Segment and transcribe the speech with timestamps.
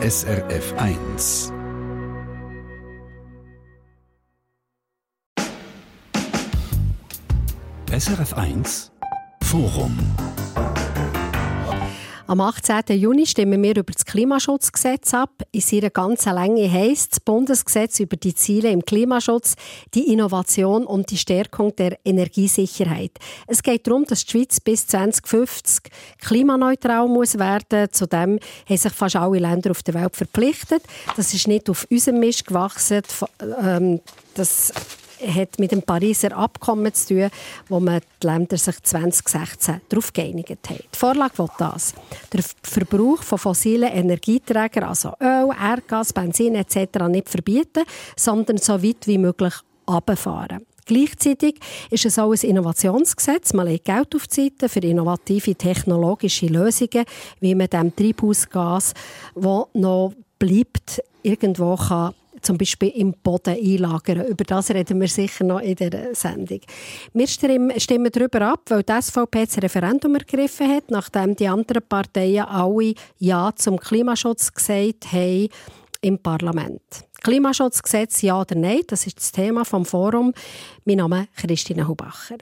[0.00, 1.52] SRF 1.
[7.90, 8.92] SRF 1
[9.42, 9.98] Forum
[12.28, 12.98] am 18.
[12.98, 15.30] Juni stimmen wir über das Klimaschutzgesetz ab.
[15.50, 19.56] In seiner ganzen Länge heisst das Bundesgesetz über die Ziele im Klimaschutz,
[19.94, 23.12] die Innovation und die Stärkung der Energiesicherheit.
[23.46, 25.90] Es geht darum, dass die Schweiz bis 2050
[26.20, 27.88] klimaneutral muss werden.
[27.92, 28.38] Zudem
[28.68, 30.82] haben sich fast alle Länder auf der Welt verpflichtet.
[31.16, 33.00] Das ist nicht auf unserem Mist gewachsen.
[33.62, 34.00] Ähm,
[34.34, 34.70] das
[35.26, 37.30] hat mit dem Pariser Abkommen zu tun,
[37.68, 40.80] wo man die Länder sich 2016 darauf geeinigt haben.
[40.92, 41.94] Die Vorlage will das.
[42.32, 47.08] Der Verbrauch von fossilen Energieträgern, also Öl, Erdgas, Benzin etc.
[47.08, 47.84] nicht verbieten,
[48.16, 49.54] sondern so weit wie möglich
[49.86, 50.66] abfahren.
[50.88, 51.60] Gleichzeitig
[51.90, 53.52] ist es auch ein Innovationsgesetz.
[53.52, 57.04] Man legt Geld auf die Seite für innovative technologische Lösungen,
[57.40, 58.94] wie man dem Treibhausgas,
[59.34, 64.26] das noch bleibt, irgendwo kann zum Beispiel im Boden einlagern.
[64.26, 66.60] Über das reden wir sicher noch in der Sendung.
[67.12, 72.44] Wir stimmen darüber ab, weil die SVP das Referendum ergriffen hat, nachdem die anderen Parteien
[72.46, 75.48] alle Ja zum Klimaschutz gesagt haben
[76.00, 76.82] im Parlament.
[77.22, 80.32] Klimaschutzgesetz ja oder nein, das ist das Thema vom Forum.
[80.84, 82.36] Mein Name ist Christine Hubacher.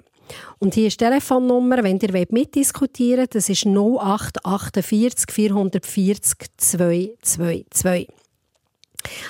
[0.59, 8.09] Und hier ist die Telefonnummer, wenn ihr mitdiskutieren wollt, das ist 0848 440 222.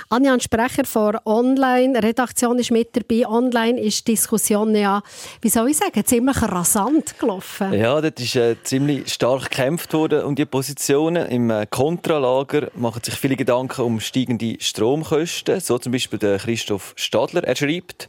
[0.08, 3.26] Anja, Sprecher von Online-Redaktion ist mit dabei.
[3.26, 5.02] Online ist die Diskussion ja,
[5.40, 7.72] wie soll ich sagen, ziemlich rasant gelaufen.
[7.72, 11.26] Ja, das ist äh, ziemlich stark gekämpft worden um die Positionen.
[11.26, 15.60] Im äh, Kontralager machen sich viele Gedanken um steigende Stromkosten.
[15.60, 17.44] So zum Beispiel der Christoph Stadler.
[17.44, 18.08] Er schreibt,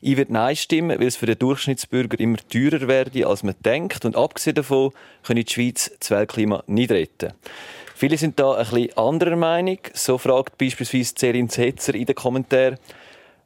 [0.00, 4.04] ich werde Nein stimmen, weil es für den Durchschnittsbürger immer teurer werde, als man denkt.
[4.04, 4.92] Und abgesehen davon
[5.22, 7.32] können die Schweiz das Weltklima nicht retten.
[7.96, 9.78] Viele sind da ein bisschen anderer Meinung.
[9.92, 12.78] So fragt beispielsweise Cerin Zetzer in den Kommentaren,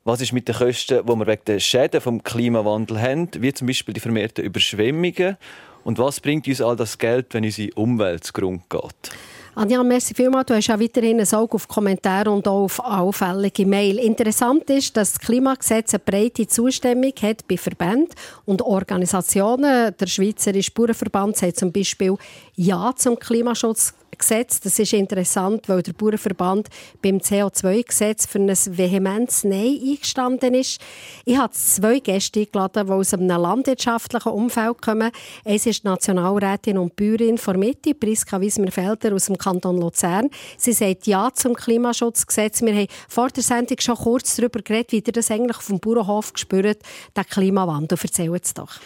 [0.05, 3.67] was ist mit den Kosten, die wir wegen der Schäden vom Klimawandel haben, wie zum
[3.67, 5.37] Beispiel die vermehrten Überschwemmungen?
[5.85, 9.13] Und was bringt uns all das Geld, wenn unsere Umwelt zugrunde geht?
[9.55, 10.47] Anja, merci vielmals.
[10.47, 13.99] Du hast ja weiterhin ein Auge auf Kommentare und auch auf auffällige Mail.
[13.99, 19.95] Interessant ist, dass das Klimagesetz eine breite Zustimmung hat bei Verbänden und Organisationen.
[19.99, 22.17] Der Schweizerische Bauernverband sagt zum Beispiel
[22.55, 24.61] Ja zum Klimaschutz Gesetz.
[24.61, 26.69] Das ist interessant, weil der Bauernverband
[27.03, 30.81] beim CO2-Gesetz für ein vehementes Nein eingestanden ist.
[31.25, 35.11] Ich habe zwei Gäste eingeladen, die aus einem landwirtschaftlichen Umfeld kommen.
[35.45, 40.29] Es ist die Nationalrätin und Bäuerin von Mitte, Priska Wiesmerfelder aus dem Kanton Luzern.
[40.57, 42.63] Sie sagt Ja zum Klimaschutzgesetz.
[42.63, 45.81] Wir haben vor der Sendung schon kurz darüber geredet, wie ihr das eigentlich auf dem
[45.81, 46.83] Bauernhof spürt,
[47.17, 47.99] den Klimawandel.
[48.01, 48.81] Erzählt es doch.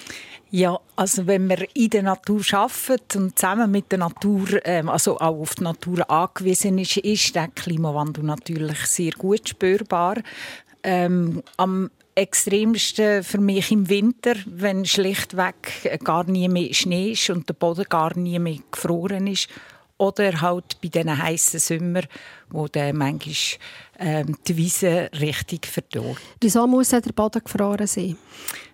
[0.54, 5.18] Ja, also wenn man in der Natur arbeitet und zusammen mit der Natur, ähm, also
[5.18, 10.16] auch auf die Natur angewiesen ist, ist der Klimawandel natürlich sehr gut spürbar.
[10.82, 17.48] Ähm, am extremsten für mich im Winter, wenn schlichtweg gar nie mehr Schnee ist und
[17.48, 19.48] der Boden gar nie mehr gefroren ist.
[19.98, 22.06] Oder halt bei diesen heißen Sommern,
[22.50, 23.36] wo dann manchmal
[23.98, 26.18] ähm, die Wiese richtig verdorrt.
[26.40, 28.16] Wieso muss der Boden gefroren sein?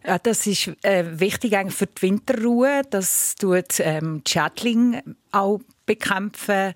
[0.06, 2.82] Ja, das ist äh, wichtig eigentlich für die Winterruhe.
[2.88, 5.02] Das tut ähm, die Schädlinge
[5.32, 6.74] auch bekämpfen.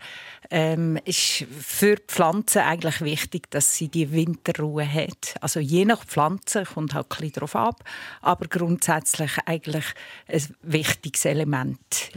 [0.50, 5.36] Ähm, ist für die Pflanze eigentlich wichtig, dass sie die Winterruhe hat.
[5.40, 7.84] Also je nach Pflanze kommt halt ein bisschen darauf ab,
[8.20, 9.86] aber grundsätzlich eigentlich
[10.28, 12.10] ein wichtiges Element.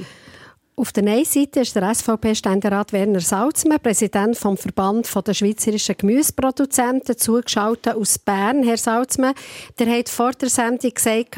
[0.78, 7.18] Auf der einen Seite ist der SVP-Ständerat Werner Salzmann, Präsident vom Verband der schweizerischen Gemüseproduzenten,
[7.18, 8.62] zugeschaltet aus Bern.
[8.62, 9.36] Herr Salzmann,
[9.80, 11.38] der hat vor der Sendung gesagt,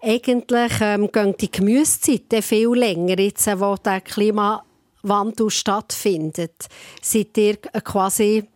[0.00, 6.66] eigentlich ähm, gehen die Gemüsezeiten viel länger, jetzt, wo der Klimawandel stattfindet.
[7.02, 8.48] Seid ihr quasi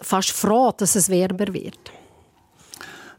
[0.00, 1.93] fast froh, dass es wärmer wird?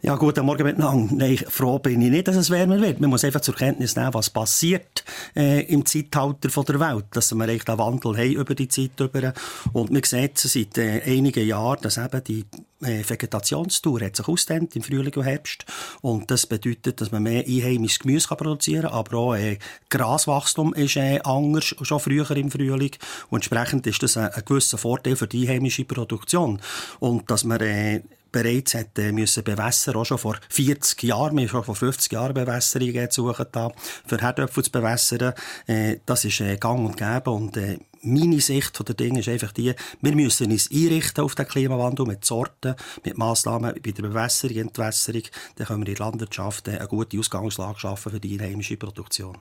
[0.05, 1.15] Ja, guten Morgen miteinander.
[1.15, 3.01] Nein, froh bin ich nicht, dass es wärmer wird.
[3.01, 5.03] Man muss einfach zur Kenntnis nehmen, was passiert
[5.35, 7.05] äh, im Zeitalter von der Welt.
[7.09, 8.99] Dass wir echt einen Wandel haben über die Zeit.
[8.99, 9.33] Über.
[9.73, 12.45] Und man sieht seit äh, einigen Jahren, dass eben die
[12.83, 15.65] äh, Vegetationstour hat sich ausdehnt im Frühling und Herbst.
[16.01, 19.57] Und das bedeutet, dass man mehr einheimisches Gemüse kann produzieren kann, aber auch äh,
[19.89, 22.91] Graswachstum ist äh, anders, schon früher im Frühling.
[23.31, 26.61] Und entsprechend ist das ein, ein gewisser Vorteil für die einheimische Produktion.
[26.99, 28.01] Und dass man äh,
[28.35, 32.11] bereits hat, äh, müssen bewässern, auch schon vor 40 Jahren, wir haben schon vor 50
[32.11, 33.71] Jahren Bewässerungen gesucht, da,
[34.05, 35.33] für Herdöpfel zu bewässern.
[35.67, 39.51] Äh, das ist äh, gang und gäbe und äh, meine Sicht der Dinge ist einfach
[39.53, 44.57] die, wir müssen uns einrichten auf den Klimawandel mit Sorten, mit Massnahmen bei der Bewässerung,
[44.57, 45.23] Entwässerung.
[45.55, 49.37] Dann können wir in der Landwirtschaft eine gute Ausgangslage schaffen für die einheimische Produktion.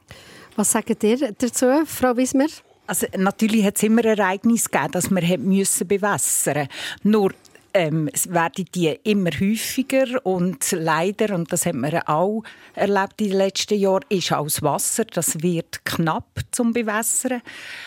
[0.57, 2.47] Was sagt ihr dazu, Frau Wismer?
[2.87, 6.69] Also natürlich hat es immer Ereignisse gegeben, dass man müssen bewässern.
[7.03, 7.33] Nur
[7.75, 12.43] ähm, werden die immer häufiger und leider, und das haben wir auch
[12.75, 17.43] erlebt in den letzten Jahren, ist auch das Wasser, das wird knapp zum Bewässern.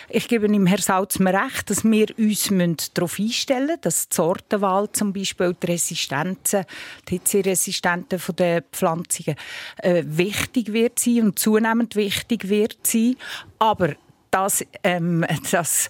[0.10, 4.92] Ich gebe ihm Herr Salzmer recht, dass wir uns darauf einstellen müssen, dass die Sortenwahl
[4.92, 6.66] zum Beispiel die Resistenzen,
[7.08, 9.38] die Hitzeresistenten der Pflanzungen
[9.78, 13.16] äh, wichtig wird sein und zunehmend wichtig wird sein.
[13.60, 13.96] Aber
[14.38, 15.90] das, ähm, das,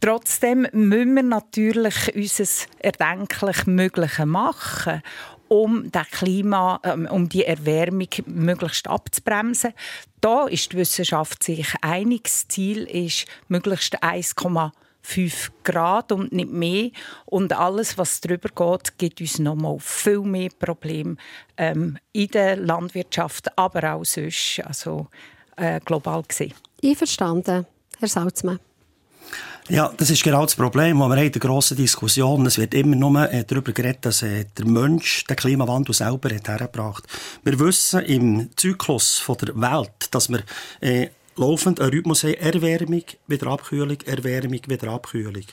[0.00, 2.44] trotzdem müssen wir natürlich unser
[2.80, 5.02] erdenklich Mögliche machen
[5.48, 9.74] um, das Klima, ähm, um die Erwärmung möglichst abzubremsen.
[10.20, 12.24] Da ist die Wissenschaft sich einig.
[12.24, 16.90] Das Ziel ist möglichst 1,5 Grad und nicht mehr.
[17.24, 21.16] Und alles, was darüber geht, gibt uns noch mal viel mehr Probleme
[21.56, 25.08] ähm, in der Landwirtschaft, aber auch sonst, also
[25.56, 26.54] äh, global gesehen.
[26.82, 27.66] Einverstanden,
[27.98, 28.60] Herr Salzmann.
[29.68, 32.96] Ja, das ist genau das Problem, wo wir haben der grossen Diskussion, es wird immer
[32.96, 37.04] nur äh, darüber geredet, dass äh, der Mensch den Klimawandel selber hat hergebracht.
[37.44, 40.42] Wir wissen im Zyklus der Welt, dass wir
[40.80, 45.44] äh, laufend einen Rhythmus haben, Erwärmung, wieder Abkühlung, Erwärmung, wieder Abkühlung.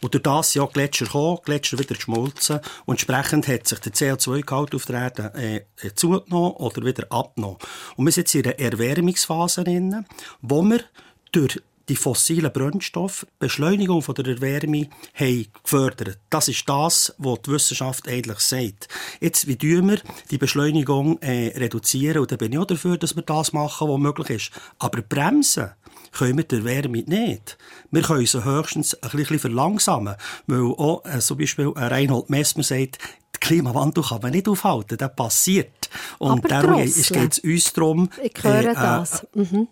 [0.00, 3.92] Und durch das sind auch Gletscher gekommen, Gletscher wieder geschmolzen und entsprechend hat sich der
[3.92, 7.58] CO2-Gehalt auf der Erde äh, zugenommen oder wieder abgenommen.
[7.96, 10.04] Und wir sind jetzt in einer Erwärmungsphase drin,
[10.42, 10.80] wo wir
[11.32, 16.20] durch die fossilen Brennstoffe die Beschleunigung von der Erwärmung haben gefördert.
[16.30, 18.86] Das ist das, was die Wissenschaft eigentlich sagt.
[19.20, 20.00] Jetzt, wie tun wir
[20.30, 22.18] die Beschleunigung äh, reduzieren?
[22.18, 24.50] Und da bin ich auch dafür, dass wir das machen, was möglich ist.
[24.78, 25.72] Aber bremsen
[26.12, 27.58] können wir die Erwärmung nicht.
[27.90, 30.14] Wir können sie höchstens ein bisschen verlangsamen,
[30.46, 32.98] weil auch äh, zum Beispiel Reinhold Messmer sagt,
[33.34, 35.90] der Klimawandel kann man nicht aufhalten, das passiert.
[36.18, 39.26] Und darum geht es uns darum, ich höre äh, das.
[39.34, 39.66] Mhm.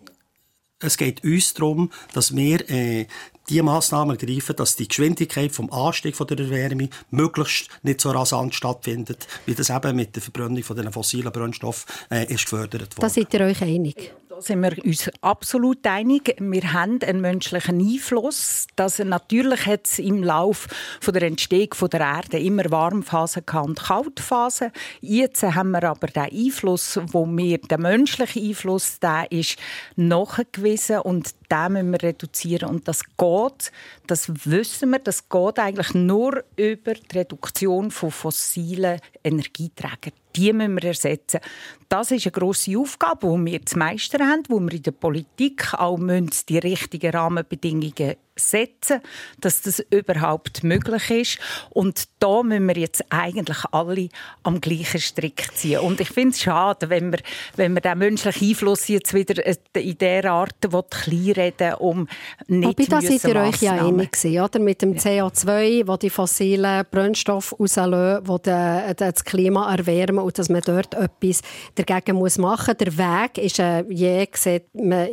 [0.81, 3.05] Es geht uns darum, dass wir äh,
[3.49, 8.55] die Massnahmen ergreifen, dass die Geschwindigkeit vom Anstieg von der Erwärmung möglichst nicht so rasant
[8.55, 13.01] stattfindet, wie das eben mit der Verbrennung von den fossilen Brennstoffen äh, ist gefördert worden.
[13.01, 14.13] Da seid ihr euch einig?
[14.39, 16.33] Da sind wir uns absolut einig.
[16.39, 18.67] Wir haben einen menschlichen Einfluss.
[18.77, 20.69] Das natürlich hat es im Lauf
[21.01, 24.71] von der Entstehung von der Erde immer Warmphasen und Kaltphasen.
[25.01, 29.57] Jetzt haben wir aber den Einfluss, wo wir der menschliche Einfluss, der ist
[29.97, 33.73] nachgewiesen und den müssen wir reduzieren und das geht,
[34.07, 40.75] das wissen wir, das geht eigentlich nur über die Reduktion von fossilen Energieträgern die müssen
[40.75, 41.39] wir ersetzen.
[41.87, 45.73] Das ist eine grosse Aufgabe, die wir zu meistern haben, wo wir in der Politik
[45.73, 49.01] auch die richtigen Rahmenbedingungen setzen,
[49.39, 51.39] dass das überhaupt möglich ist.
[51.69, 54.09] Und da müssen wir jetzt eigentlich alle
[54.43, 55.79] am gleichen Strick ziehen.
[55.79, 57.19] Und ich finde es schade, wenn wir,
[57.55, 60.55] wenn wir den menschlichen Einfluss jetzt wieder in dieser Art
[60.89, 62.07] kleinreden um
[62.47, 64.59] nicht Aber da seid ihr euch ja einig gewesen, oder?
[64.59, 70.61] mit dem CO2, wo die fossilen Brennstoffe rauslösen, wo das Klima erwärmen und dass man
[70.61, 71.41] dort etwas
[71.75, 72.77] dagegen muss machen muss.
[72.77, 74.27] Der Weg ist äh, je,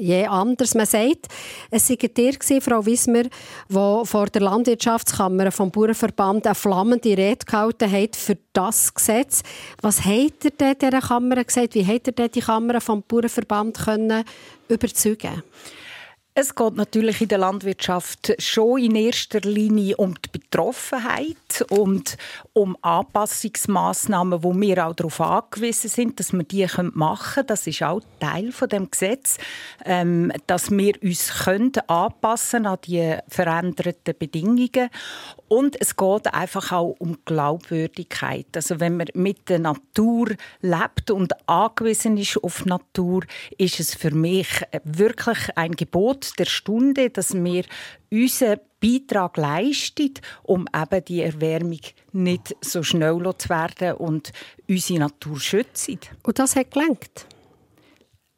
[0.01, 0.75] je anders.
[0.75, 1.27] Man sagt,
[1.71, 3.31] es sei ihr, Frau Wismar, Unternehmer,
[3.69, 9.43] die vor der Landwirtschaftskammer vom Bauernverband eine flammende Rede gehalten hat für das Gesetz.
[9.81, 11.75] Was hat er dieser Kammer gesagt?
[11.75, 14.25] Wie hat er denn die Kammer vom Bauernverband können
[14.69, 15.43] überzeugen
[16.39, 22.19] es geht natürlich in der Landwirtschaft schon in erster Linie um die Betroffenheit und
[22.53, 27.47] um Anpassungsmaßnahmen, wo wir auch darauf angewiesen sind, dass wir die machen können.
[27.47, 29.39] Das ist auch Teil von dem Gesetz,
[29.87, 34.91] ähm, dass wir uns können anpassen an die veränderten Bedingungen.
[35.49, 38.49] Und es geht einfach auch um Glaubwürdigkeit.
[38.55, 43.23] Also wenn man mit der Natur lebt und angewiesen ist auf Natur,
[43.57, 44.49] ist es für mich
[44.85, 47.65] wirklich ein Gebot der Stunde, dass wir
[48.11, 51.81] unseren Beitrag leisten, um eben die Erwärmung
[52.13, 54.33] nicht so schnell zu werden und
[54.69, 55.99] unsere Natur schützen.
[56.23, 57.27] Und das hat gelangt.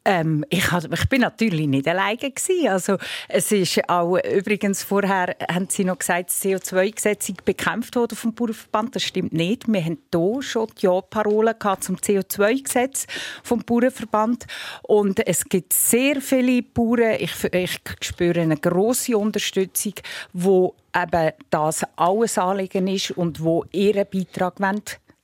[0.09, 2.67] Ähm, ich, ich bin natürlich nicht alleine gewesen.
[2.67, 2.97] Also
[3.27, 8.95] es ist auch übrigens vorher haben Sie noch gesagt, das CO2-Gesetz bekämpft wurde vom Bauernverband.
[8.95, 9.67] Das stimmt nicht.
[9.67, 13.05] Wir haben hier schon die Ja-Parole zum CO2-Gesetz
[13.43, 14.47] vom Bauernverband
[14.81, 17.17] und es gibt sehr viele Bauern.
[17.19, 19.93] Ich, ich spüre eine große Unterstützung,
[20.33, 24.55] wo eben das alles Anliegen ist und wo ihren Beitrag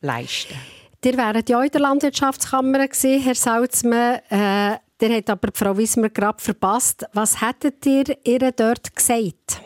[0.02, 0.85] leisten wollen.
[1.06, 4.22] Ihr wäret ja in der Landwirtschaftskammer gewesen, Herr Salzmann.
[4.28, 7.06] Äh, ihr habt aber Frau Wismar gerade verpasst.
[7.14, 9.62] Was hättet ihr ihr dort gesagt?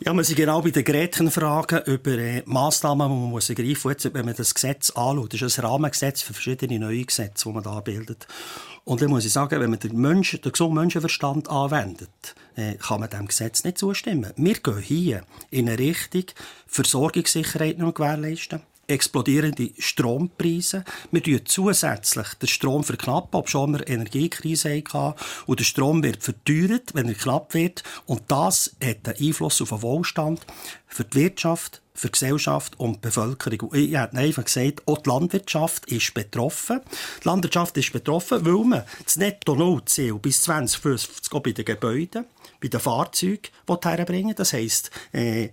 [0.00, 4.12] Ja, wir sind genau bei den Gretchenfragen über äh, Massnahmen, die man muss ergreifen muss.
[4.12, 7.62] wenn man das Gesetz anschaut, das ist ein Rahmengesetz für verschiedene neue Gesetze, die man
[7.62, 8.26] da bildet.
[8.82, 12.98] Und dann muss ich sagen, wenn man den, Menschen, den gesunden Menschenverstand anwendet, äh, kann
[12.98, 14.32] man dem Gesetz nicht zustimmen.
[14.34, 16.24] Wir gehen hier in eine Richtung,
[16.66, 20.84] Versorgungssicherheit noch gewährleisten explodierende Strompreise.
[21.10, 25.14] Wir tun zusätzlich den Strom verknappen, ob schon wir Energiekrise hatten.
[25.46, 27.82] Und der Strom wird verteuert, wenn er knapp wird.
[28.06, 30.40] Und das hat einen Einfluss auf den Wohlstand
[30.86, 33.72] für die Wirtschaft, für die Gesellschaft und die Bevölkerung.
[33.74, 36.80] Ich habe einfach gesagt, auch die Landwirtschaft ist betroffen.
[37.22, 42.24] Die Landwirtschaft ist betroffen, weil man das Netto-Null-Ziel bis 2050 bei den Gebäuden,
[42.60, 43.48] bei den Fahrzeugen
[43.82, 45.50] herbringen Das heisst, äh,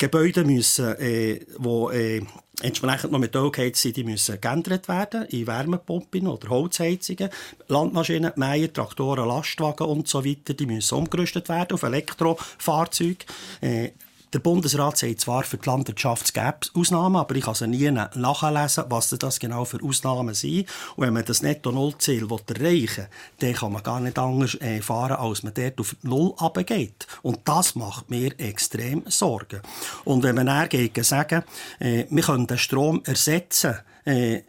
[0.00, 2.22] Gebäude müssen, äh, wo, äh,
[2.62, 7.28] entsprechend noch mit geheizt sind, die müssen geändert werden in Wärmepumpen oder Holzheizungen.
[7.68, 13.26] Landmaschinen, Mäher, Traktoren, Lastwagen und so weiter, die müssen umgerüstet werden auf Elektrofahrzeuge.
[13.60, 13.90] Äh,
[14.32, 18.84] der Bundesrat sagt zwar, für die Landwirtschaft gäbe Ausnahmen, aber ich kann sie nie nachlesen,
[18.88, 20.68] was das genau für Ausnahmen sind.
[20.96, 23.08] Und wenn man das Netto-Null-Ziel erreichen will,
[23.38, 27.06] dann kann man gar nicht anders äh, fahren, als man dort auf Null runtergeht.
[27.22, 29.60] Und das macht mir extrem Sorgen.
[30.04, 31.42] Und wenn man dagegen sagen,
[31.80, 34.42] äh, wir können den Strom ersetzen, äh,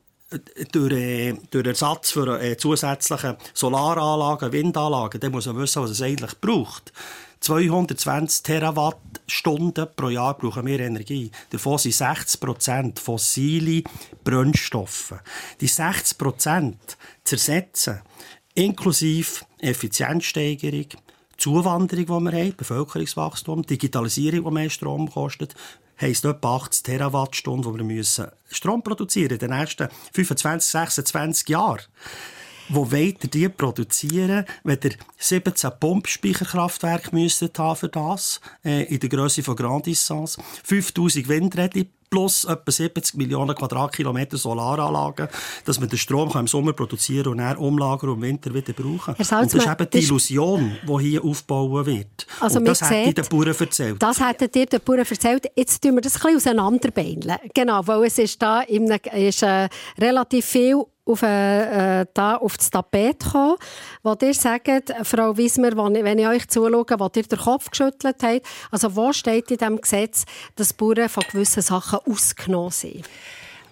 [0.71, 6.39] durch, durch Ersatz für äh, zusätzliche Solaranlagen, Windanlagen, dann muss man wissen, was es eigentlich
[6.39, 6.93] braucht.
[7.41, 11.31] 220 Terawattstunden pro Jahr brauchen wir Energie.
[11.50, 13.83] Davon sind 60 Prozent fossile
[14.24, 15.15] Brennstoffe.
[15.60, 18.01] Die 60 Prozent zu ersetzen,
[18.53, 20.86] inklusive Effizienzsteigerung,
[21.38, 25.55] Zuwanderung, die wir haben, Bevölkerungswachstum, Digitalisierung, die mehr Strom kostet,
[26.00, 31.81] heisst etwa 80 Terawattstunden, die wir müssen Strom produzieren in den nächsten 25, 26 Jahren
[32.72, 39.00] wo wollt ihr die produzieren, wenn ihr 17 Pumpspeicherkraftwerke müsstet haben für das, äh, in
[39.00, 45.30] der Größe von Grand Distance, 5000 Windräder plus etwa 70 Millionen Quadratkilometer Solaranlagen,
[45.63, 49.16] dass man den Strom im Sommer produzieren und dann umlagern und im Winter wieder brauchen.
[49.16, 52.28] und das ist eben die Illusion, die hier aufbauen wird.
[52.42, 54.04] Also und das hätte den Bauern erzählt.
[54.04, 55.48] Das hättet ihr den Bauern erzählt.
[55.56, 57.38] Jetzt tun wir das ein bisschen auseinanderbeineln.
[57.54, 62.70] Genau, weil es ist da im, ist, äh, relativ viel auf, äh, da auf das
[62.70, 63.56] Tapet gekommen,
[64.03, 68.46] wo ihr sagt, Frau Wiesmer, wenn ich euch zuschaue, wo ihr den Kopf geschüttelt habt,
[68.72, 70.25] also wo steht in diesem Gesetz,
[70.56, 73.06] dass Bauern von gewissen Sachen ausgenommen sind?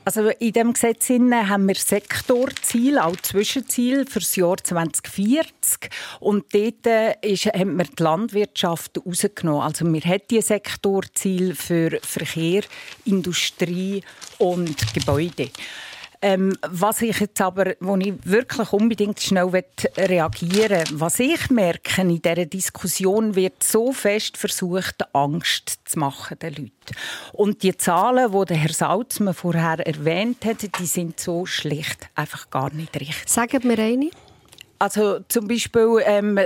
[0.06, 5.90] Also in diesem Gesetz haben wir Sektorziele, auch Zwischenziele für das Jahr 2040.
[6.20, 9.62] Und dort äh, ist, haben wir die Landwirtschaft rausgenommen.
[9.62, 12.64] Also wir haben die Sektorziele für Verkehr,
[13.06, 14.02] Industrie
[14.40, 15.52] und Gebäude.
[16.22, 19.50] Ähm, was ich jetzt aber, wo ich wirklich unbedingt schnell
[19.98, 26.38] reagieren will, was ich merke in dieser Diskussion, wird so fest versucht, Angst zu machen
[26.40, 26.74] den Leuten.
[27.32, 32.74] Und die Zahlen, die Herr Salzmann vorher erwähnt hat, die sind so schlicht einfach gar
[32.74, 33.30] nicht richtig.
[33.30, 34.10] Sagen wir eine.
[34.80, 36.40] Also zum Beispiel ähm,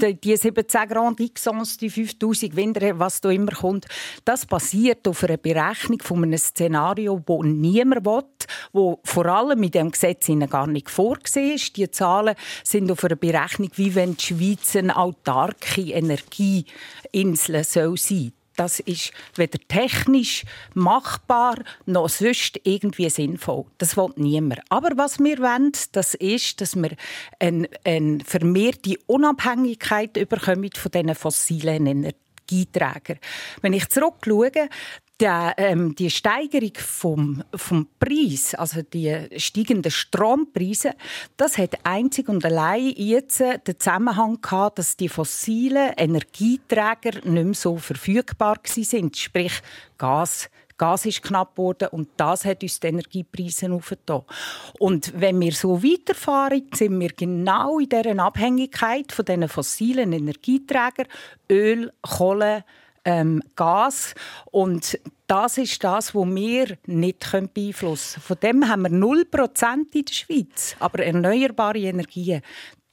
[0.00, 3.86] die 17 Grand Dixons, die 5000 Winder, was da immer kommt,
[4.24, 8.24] das basiert auf einer Berechnung von einem Szenario, wo niemand will,
[8.72, 11.76] wo vor allem mit dem Gesetz gar nicht vorgesehen ist.
[11.76, 18.32] Die Zahlen sind auf einer Berechnung, wie wenn die Schweiz eine autarke Energieinsel soll sein
[18.56, 20.44] das ist weder technisch
[20.74, 21.56] machbar
[21.86, 23.64] noch sonst irgendwie sinnvoll.
[23.78, 24.60] Das will niemand.
[24.68, 26.90] Aber was wir wollen, das ist, dass wir
[27.38, 33.18] eine, eine vermehrte Unabhängigkeit bekommen von diesen fossilen Energieträgern.
[33.62, 34.68] Wenn ich zurückschaue,
[35.20, 40.94] der, ähm, die Steigerung vom, vom Preis, also die steigenden Strompreise,
[41.36, 47.54] das hat einzig und allein jetzt den Zusammenhang gehabt, dass die fossilen Energieträger nicht mehr
[47.54, 49.62] so verfügbar sind, sprich
[49.98, 50.50] Gas.
[50.76, 54.22] Gas ist knapp geworden und das hat uns die Energiepreise aufgetan.
[54.80, 61.06] Und wenn wir so weiterfahren, sind wir genau in dieser Abhängigkeit von diesen fossilen Energieträgern,
[61.48, 62.64] Öl, Kohle,
[63.04, 64.14] ähm, Gas.
[64.50, 68.24] Und das ist das, was wir nicht beeinflussen können.
[68.26, 70.76] Von dem haben wir 0% in der Schweiz.
[70.78, 72.42] Aber erneuerbare Energien,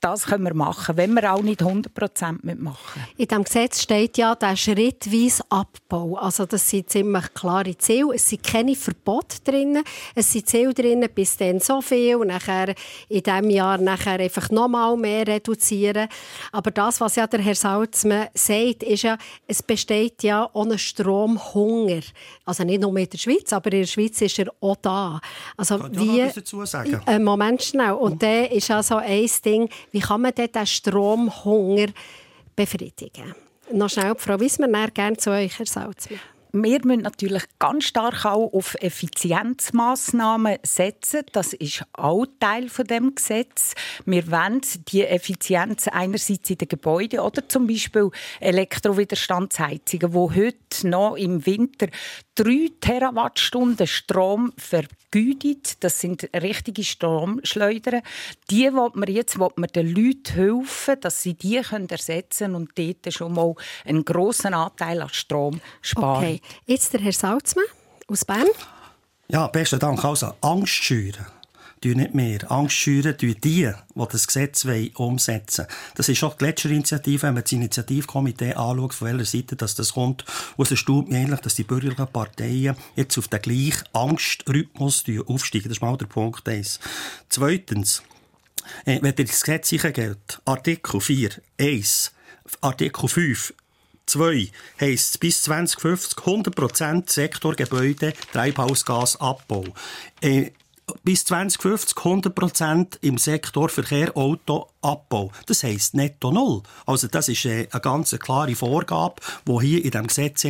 [0.01, 3.05] das können wir machen, wenn wir auch nicht 100% mitmachen.
[3.17, 6.15] In diesem Gesetz steht ja der schrittweise Abbau.
[6.15, 8.15] Also das sind ziemlich klare Ziele.
[8.15, 9.84] Es sind keine Verbote drin.
[10.15, 12.74] Es sind Ziele drin, bis dann so viel und nachher
[13.10, 16.08] in diesem Jahr nachher einfach noch mal mehr reduzieren.
[16.51, 22.01] Aber das, was ja der Herr Salzmann sagt, ist ja, es besteht ja ohne Stromhunger.
[22.46, 25.22] Also nicht nur in der Schweiz, aber in der Schweiz ist er auch da.
[25.55, 27.00] Also Kann wie, ich dazu sagen?
[27.05, 27.91] Äh, Moment schnell.
[27.91, 28.29] Und ja.
[28.29, 31.88] der ist ja so ein Ding, wie kann man denn den Stromhunger
[32.55, 33.36] befriedigen?
[33.74, 36.19] noch schnell, Frau Wismer, gerne zu euch, Herr Salzmann
[36.53, 41.22] wir müssen natürlich ganz stark auch auf Effizienzmaßnahmen setzen.
[41.31, 43.74] Das ist auch Teil von dem Gesetz.
[44.05, 51.15] Wir wollen die Effizienz einerseits in den Gebäuden oder zum Beispiel Elektrowiderstandsheizungen, wo heute noch
[51.15, 51.88] im Winter
[52.36, 55.84] drei Terawattstunden Strom vergütet.
[55.84, 58.01] Das sind richtige Stromschleudern.
[58.50, 62.72] Die will man jetzt will man den Leuten helfen, dass sie die ersetzen können und
[62.77, 63.55] dort schon mal
[63.86, 66.17] einen grossen Anteil an Strom sparen.
[66.17, 66.40] Okay.
[66.65, 67.65] Jetzt der Herr Salzmann
[68.07, 68.48] aus Bern.
[69.27, 70.03] Ja, besten Dank.
[70.03, 71.25] Also, Angst schüren
[71.81, 72.51] tun nicht mehr.
[72.51, 75.77] Angst schüren die, die das Gesetz umsetzen wollen.
[75.95, 79.75] Das ist auch die letzte Initiative, wenn man das Initiativkomitee anschaut, von welcher Seite dass
[79.75, 80.24] das kommt.
[80.57, 85.69] Und es erstaunt mich eigentlich, dass die bürgerlichen Parteien jetzt auf den gleichen Angstrhythmus aufsteigen.
[85.69, 86.79] Das ist mal der Punkt 1.
[87.29, 88.03] Zweitens,
[88.86, 92.12] äh, wenn ihr das Gesetz geht, Artikel 4, 1,
[92.62, 93.53] Artikel 5,
[94.12, 94.50] 2
[94.80, 99.63] heisst bis 2050 100% Sektorgebäude Treibhausgasabbau.
[100.22, 100.51] Äh,
[101.03, 105.31] bis 2050 100% im Sektor Verkehr, Auto, Abbau.
[105.45, 106.63] Das heisst netto null.
[106.85, 109.15] Also das ist äh, eine ganz klare Vorgabe,
[109.47, 110.45] die hier in diesem Gesetz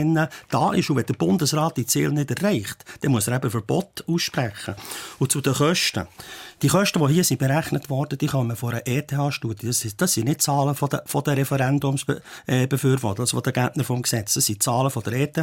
[0.50, 0.90] da ist.
[0.90, 4.76] Und wenn der Bundesrat die Ziele nicht erreicht, dann muss er eben Verbot aussprechen.
[5.20, 6.08] Und zu den Kosten.
[6.62, 9.66] Die Kosten, die hier sind berechnet worden, die kommen von einer ETH-Studie.
[9.66, 14.04] Das, das, sind nicht Zahlen von der, von der Referendumsbefürworter, also von den Gegner vom
[14.04, 14.36] Gesetz.
[14.36, 15.38] Das sind Zahlen von der ETH,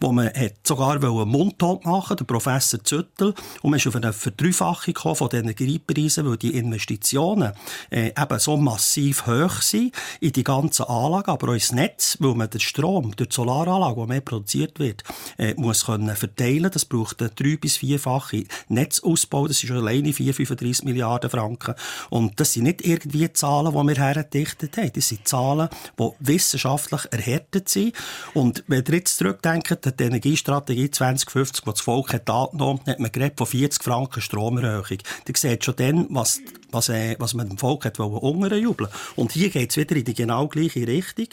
[0.00, 4.12] wo man hat sogar einen Mundtot machen der Professor Züttel, und man ist auf eine
[4.12, 7.52] Verdreifachung von den Energiepreisen, weil die Investitionen
[7.90, 12.34] äh, eben so massiv hoch sind in die ganzen Anlagen, aber auch ins Netz, weil
[12.34, 15.02] man den Strom durch die Solaranlage, die mehr produziert wird,
[15.38, 16.70] äh, muss können verteilen.
[16.72, 19.46] Das braucht einen drei- bis vierfache Netzausbau.
[19.48, 21.74] Das ist schon alleine 4, 35 Milliarden Franken.
[22.10, 24.92] Und das sind nicht irgendwie Zahlen, die wir hergedichtet haben.
[24.94, 27.94] Das sind Zahlen, die wissenschaftlich erhärtet sind.
[28.34, 33.12] Und wenn ihr jetzt zurückdenkt, die Energiestrategie 2050, die das Volk hat angenommen hat, man
[33.12, 34.98] geredet von 40 Franken Stromerhöhung.
[35.28, 36.40] Ihr seht schon dann, was,
[36.72, 40.14] was, äh, was man dem Volk hat unterjubeln Und hier geht es wieder in die
[40.14, 41.28] genau gleiche Richtung.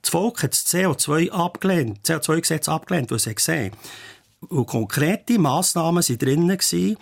[0.00, 3.72] Das Volk hat das CO2 abgelehnt, CO2-Gesetz abgelehnt, weil sie gesehen
[4.48, 6.96] und konkrete Massnahmen waren drin, die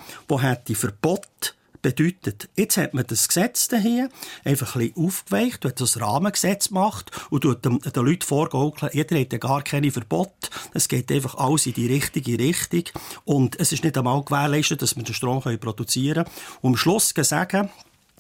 [0.68, 2.48] die Verbot bedeutet.
[2.56, 4.08] Jetzt hat man das Gesetz hier
[4.44, 9.18] einfach ein bisschen aufgeweicht, hat das Rahmengesetz gemacht und tut den, den Leuten vorgaukeln, jeder
[9.18, 10.50] hat ja gar keine Verbot.
[10.74, 12.84] Es geht einfach alles in die richtige Richtung.
[13.24, 16.36] Und es ist nicht einmal gewährleistet, dass wir den Strom produzieren können.
[16.62, 17.70] Und am Schluss sagen,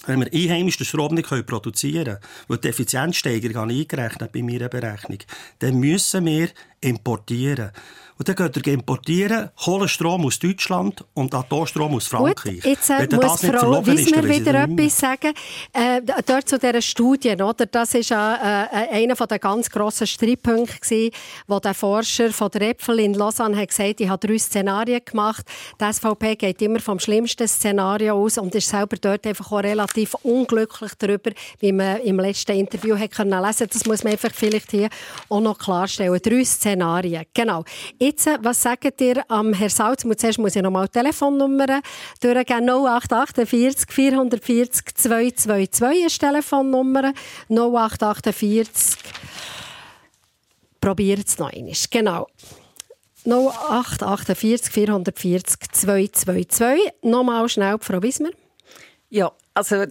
[0.06, 2.18] wenn wir einheimisch den Strom nicht produzieren können,
[2.48, 5.18] weil die Effizienzsteigerung eingerechnet bei meiner Berechnung,
[5.58, 6.48] dann müssen wir
[6.80, 7.70] importieren.
[8.20, 12.56] Und dann geht er importieren, Kohlenstrom aus Deutschland und Atomstrom aus Frankreich.
[12.56, 15.32] Gut, jetzt äh, muss Frau Wiesner wieder etwas sagen.
[15.72, 17.64] Äh, dort zu dieser Studie, oder?
[17.64, 21.10] das war äh, äh, einer der ganz grossen Streitpunkte,
[21.46, 25.46] wo der Forscher von der Äpfel in Lausanne hat gesagt, ich habe drei Szenarien gemacht.
[25.80, 30.12] Die SVP geht immer vom schlimmsten Szenario aus und ist selber dort einfach auch relativ
[30.24, 31.30] unglücklich darüber,
[31.60, 33.66] wie man im letzten Interview hat können lesen.
[33.72, 34.90] Das muss man einfach vielleicht hier
[35.30, 36.20] auch noch klarstellen.
[36.22, 37.64] Drei Szenarien, genau.
[38.10, 40.02] Jetzt, was sagt ihr am Herr Salz?
[40.02, 41.80] Zuerst muss ich noch mal die Telefonnummer
[42.20, 42.68] durchgeben.
[42.68, 47.12] 0848 440 222 ist die Telefonnummer.
[47.48, 48.96] 0848
[50.80, 51.72] Probiert es noch einmal.
[51.88, 52.26] Genau.
[53.26, 56.92] 0848 440 222.
[57.02, 58.30] Nochmal schnell, Frau Wismer.
[59.08, 59.84] Ja, also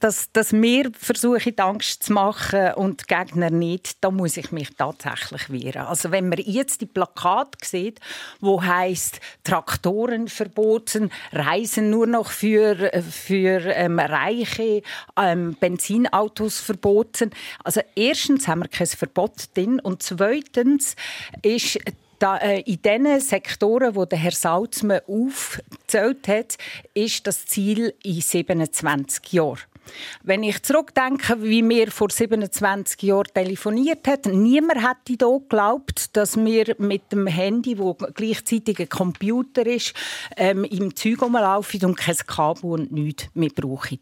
[0.00, 4.70] dass, dass wir versuchen, Angst zu machen und die Gegner nicht, da muss ich mich
[4.76, 5.86] tatsächlich wehren.
[5.86, 8.00] Also wenn man jetzt die Plakate sieht,
[8.40, 14.82] wo heißt Traktoren verboten, Reisen nur noch für, für ähm, Reiche,
[15.16, 17.30] ähm, Benzinautos verboten.
[17.62, 20.96] Also erstens haben wir kein Verbot drin und zweitens
[21.42, 21.78] ist
[22.20, 26.56] da, äh, in den Sektoren, wo der Herr Salzmann aufgezählt hat,
[26.94, 29.58] ist das Ziel in 27 Jahren.
[30.22, 36.36] Wenn ich zurückdenke, wie wir vor 27 Jahren telefoniert haben, niemand hätte da geglaubt, dass
[36.36, 39.94] wir mit dem Handy, wo gleichzeitig ein Computer ist,
[40.36, 43.98] ähm, im Zeug rumlaufen und kein Kabel und nichts mehr brauchen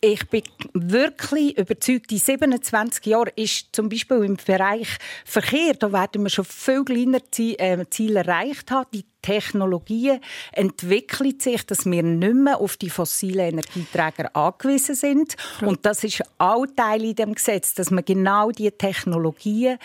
[0.00, 4.88] ich bin wirklich überzeugt, die 27 Jahre ist zum Beispiel im Bereich
[5.24, 8.88] Verkehr, da werden wir schon viel kleiner äh, Ziele erreicht haben.
[8.94, 10.20] Die Technologien
[10.52, 15.36] entwickeln sich, dass wir nicht mehr auf die fossilen Energieträger angewiesen sind.
[15.60, 19.78] Und das ist auch Teil in dem Gesetz, dass wir genau die Technologien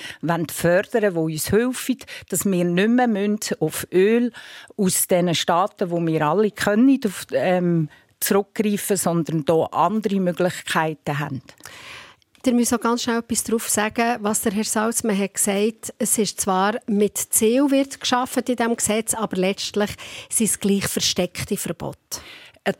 [0.49, 1.97] fördern wollen, die uns helfen,
[2.29, 4.31] dass wir nicht mehr auf Öl
[4.77, 7.89] aus den Staaten, wo wir alle können, auf, ähm,
[8.25, 11.41] zurückgreifen, sondern hier andere Möglichkeiten haben.
[12.45, 15.93] ihr müsst auch ganz schnell etwas darauf sagen, was der Herr Salzmann hat gesagt.
[15.97, 19.91] Es ist zwar mit Ziel wird geschaffen in diesem Gesetz, aber letztlich
[20.29, 22.19] sind es gleich versteckte Verbote.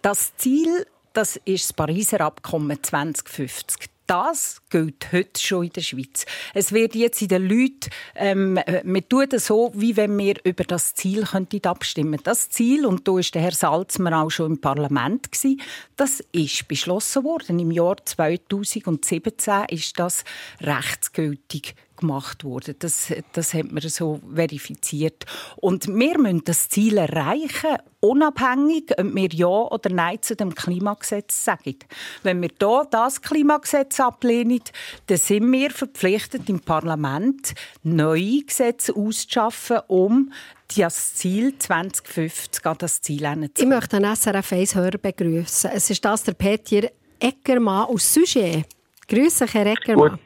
[0.02, 6.26] Das Ziel das ist das Pariser Abkommen 2050 das gilt heute schon in der Schweiz.
[6.54, 10.64] Es wird jetzt in den Leuten, ähm, wir tun das so, wie wenn wir über
[10.64, 14.62] das Ziel könnten abstimmen Das Ziel, und da war der Herr Salzmann auch schon im
[14.62, 15.62] Parlament, gewesen,
[15.96, 17.60] das ist beschlossen worden.
[17.60, 20.24] Im Jahr 2017 ist das
[20.62, 22.76] rechtsgültig gemacht worden.
[22.80, 25.26] Das, das hat man so verifiziert.
[25.58, 31.44] Und wir müssen das Ziel erreichen, unabhängig, ob wir Ja oder Nein zu dem Klimagesetz
[31.44, 31.78] sagen.
[32.24, 34.62] Wenn wir hier das Klimagesetz ablehnen,
[35.08, 37.54] dann sind wir verpflichtet, im Parlament
[37.84, 40.32] neue Gesetze auszuschaffen, um
[40.78, 45.72] das Ziel 2050 an das Ziel zu Ich möchte einen SRF 1 Hörer begrüßen.
[45.74, 48.66] Es ist das der Peter Eckermann aus Sujet.
[49.08, 50.12] Grüße, Herr Eckermann.
[50.12, 50.20] Gut.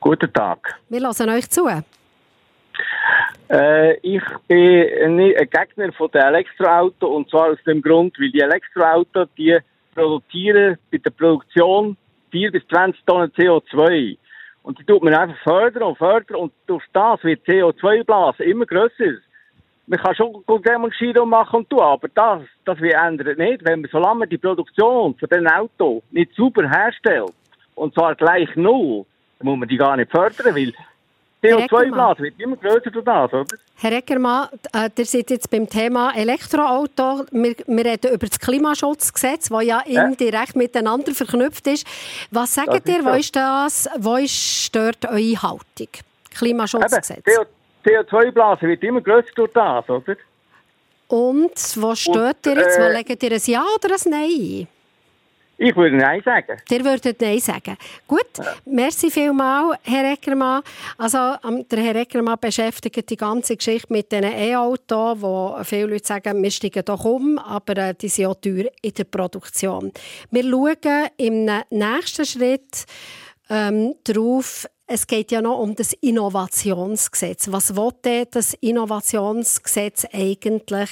[0.00, 0.80] Guten Tag.
[0.88, 1.68] Wir lassen euch zu.
[3.50, 8.40] Äh, ich bin ein Gegner von den Elektroautos und zwar aus dem Grund, weil die
[8.40, 9.58] Elektroautos die
[9.94, 11.98] produzieren bei der Produktion
[12.30, 14.16] 4 bis 20 Tonnen CO2.
[14.62, 19.18] Und die tut man einfach fördern und fördern und durch das wird CO2-Blase immer grösser.
[19.86, 23.64] Man kann schon gut demonstrieren und machen und tun, aber das, das wir ändern nicht,
[23.66, 27.32] wenn man, solange man die Produktion von den Autos nicht sauber herstellt,
[27.74, 29.04] und zwar gleich null,
[29.42, 30.72] muss man die gar nicht fördern, weil
[31.42, 33.56] CO2-Blase wird immer größer durch das, oder?
[33.76, 37.24] Herr Eckermann, äh, ihr seid jetzt beim Thema Elektroauto.
[37.30, 41.86] Wir, wir reden über das Klimaschutzgesetz, das ja indirekt miteinander verknüpft ist.
[42.30, 45.88] Was sagt ihr, wo ist das, wo ist, stört eure Haltung?
[46.36, 47.24] Klimaschutzgesetz.
[47.86, 50.16] CO2-Blase wird immer größer durch das, oder?
[51.08, 52.78] Und wo steht ihr jetzt?
[52.78, 54.68] Äh, wo legt ihr ein Ja oder ein Nein ein?
[55.62, 56.56] Ich würde Nein sagen.
[56.70, 57.76] Der würde Nein sagen.
[58.06, 58.54] Gut, ja.
[58.64, 60.62] merci vielmals, Herr Eckermann.
[60.96, 61.18] Also,
[61.70, 66.50] der Herr Eckermann beschäftigt die ganze Geschichte mit den E-Autos, wo viele Leute sagen, wir
[66.50, 69.92] steigen doch um, aber äh, die sind auch teuer in der Produktion.
[70.30, 72.86] Wir schauen im nächsten Schritt
[73.50, 77.52] ähm, darauf, es geht ja noch um das Innovationsgesetz.
[77.52, 77.92] Was will
[78.30, 80.90] das Innovationsgesetz eigentlich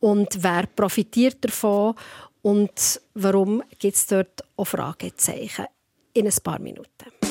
[0.00, 1.94] und wer profitiert davon?
[2.42, 5.66] Und warum gibt es dort auch Fragezeichen?
[6.12, 7.21] In ein paar Minuten.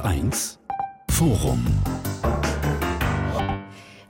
[0.00, 0.58] SRF 1
[1.10, 1.66] Forum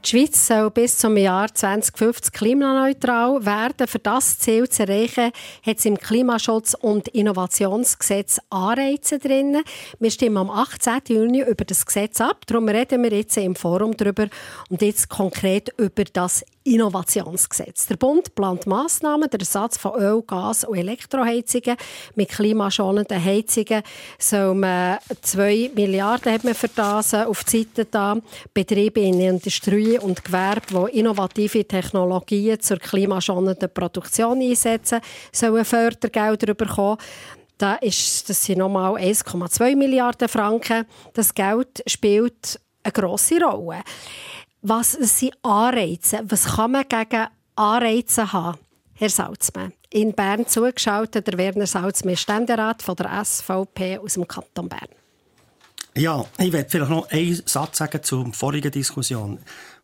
[0.02, 3.86] die Schweiz soll bis zum Jahr 2050 klimaneutral werden.
[3.86, 5.30] Für das Ziel zu erreichen,
[5.62, 9.62] hat es im Klimaschutz- und Innovationsgesetz Anreize drin.
[9.98, 11.00] Wir stimmen am 18.
[11.08, 12.46] Juni über das Gesetz ab.
[12.46, 14.26] Darum reden wir jetzt im Forum darüber
[14.70, 17.86] und jetzt konkret über das Innovationsgesetz.
[17.86, 21.76] Der Bund plant Massnahmen, der Ersatz von Öl, Gas und Elektroheizungen
[22.16, 23.82] mit klimaschonenden Heizungen
[24.18, 28.16] soll man 2 Milliarden hat man für das auf die Seite da.
[28.52, 35.00] Betriebe in Industrie und Gewerbe, die innovative Technologien zur klimaschonenden Produktion einsetzen,
[35.32, 36.98] sollen Fördergelder bekommen.
[37.56, 40.86] Da ist, das sind nochmal 1,2 Milliarden Franken.
[41.14, 43.82] Das Geld spielt eine grosse Rolle.
[44.62, 46.20] Was sind Anreize?
[46.24, 48.58] Was kann man gegen Anreize haben?
[48.92, 54.68] Herr Salzmann, in Bern zugeschaltet, der Werner Salzmann, Ständerat von der SVP aus dem Kanton
[54.68, 54.88] Bern.
[55.96, 59.38] Ja, ich werde vielleicht noch einen Satz sagen zur vorigen Diskussion.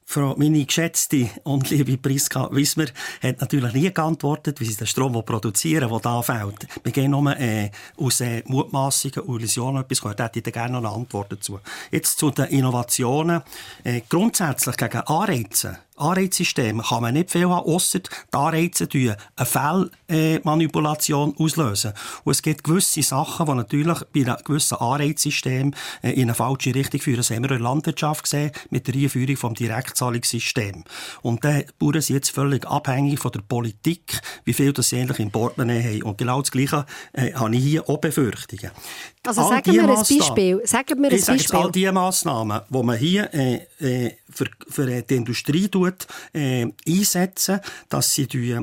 [0.08, 2.86] Frau, meine geschätzte und liebe Priska Wismer
[3.20, 6.68] hat natürlich nie geantwortet, wie sie den Strom produzieren der da fehlt.
[6.84, 10.20] Wir gehen nur äh, aus äh, Mutmaßungen und Illusionen etwas gehört.
[10.20, 11.58] Hätte ich da gerne noch eine Antwort dazu.
[11.90, 13.42] Jetzt zu den Innovationen.
[13.82, 18.88] Äh, grundsätzlich gegen Anreize Anreizsystem kann man nicht viel haben, ausser die Anreize
[19.36, 21.92] eine Fehlmanipulation auslösen.
[22.24, 26.74] Und es gibt gewisse Sachen, die natürlich bei einem gewissen Anreizsystem äh, in eine falsche
[26.74, 27.16] Richtung führen.
[27.18, 30.84] Das haben wir in der Landwirtschaft gesehen, mit der Einführung vom Direktzahlungssystem.
[31.22, 35.20] Und die Bauern sind jetzt völlig abhängig von der Politik, wie viel das sie eigentlich
[35.20, 36.02] im Portemonnaie haben.
[36.02, 38.70] Und genau das Gleiche äh, habe ich hier auch Befürchtungen.
[39.26, 40.60] Also all sagen wir ein Beispiel.
[40.64, 41.58] Sagen wir ein ich Beispiel.
[41.58, 47.60] all die Massnahmen, die man hier äh, äh, für, für die Industrie tut, äh, einsetzen,
[47.88, 48.58] dass sie die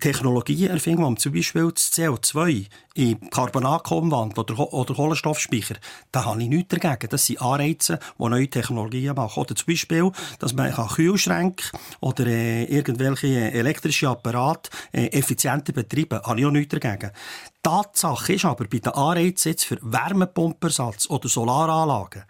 [0.00, 2.66] Technologien erfinden, um zum Beispiel das CO2
[2.98, 5.76] in Carbonat umwandeln oder, oder Kohlenstoffspeicher,
[6.10, 7.08] da habe ich nichts dagegen.
[7.08, 9.40] Das sind Anreize, die neue Technologien machen.
[9.40, 16.24] Oder zum Beispiel, dass man Kühlschränke oder äh, irgendwelche elektrische Apparate äh, effizienter betreiben kann,
[16.24, 17.12] habe ich auch nichts dagegen.
[17.62, 22.24] Tatsache ist aber bei den Anreizen jetzt für Wärmepumpersatz oder Solaranlagen,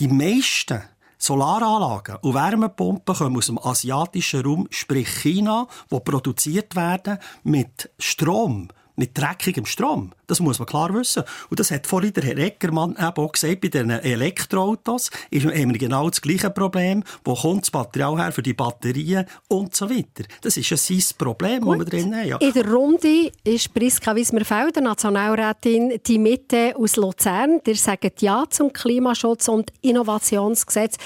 [0.00, 0.82] die meisten
[1.18, 8.68] Solaranlagen und Wärmepumpen kommen aus dem asiatischen Raum, sprich China, wo produziert werden mit Strom,
[8.96, 10.12] mit dreckigem Strom.
[10.26, 11.24] Das muss man klar wissen.
[11.50, 15.72] Und das hat vorhin der Herr Eckermann eben auch gesagt, bei den Elektroautos ist, haben
[15.72, 17.04] wir genau das gleiche Problem.
[17.24, 20.24] Wo kommt das Material her für die Batterien und so weiter.
[20.40, 21.80] Das ist ein sein Problem, Gut.
[21.80, 22.28] das wir drin haben.
[22.28, 22.36] Ja.
[22.38, 27.60] In der Runde ist Priska Wismerfelder, Nationalrätin, die Mitte aus Luzern.
[27.66, 30.96] Die sagen Ja zum Klimaschutz und Innovationsgesetz.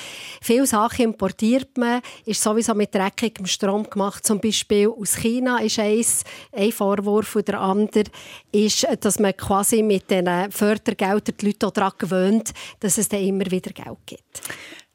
[0.42, 4.26] Viele Sachen importiert man, ist sowieso mit dreckigem Strom gemacht.
[4.26, 8.04] Zum Beispiel aus China ist eins, ein Vorwurf und der andere
[8.52, 13.51] ist, dass man quasi mit diesen Fördergeldern die Leute daran gewöhnt, dass es dann immer
[13.51, 14.42] wieder Geld gibt.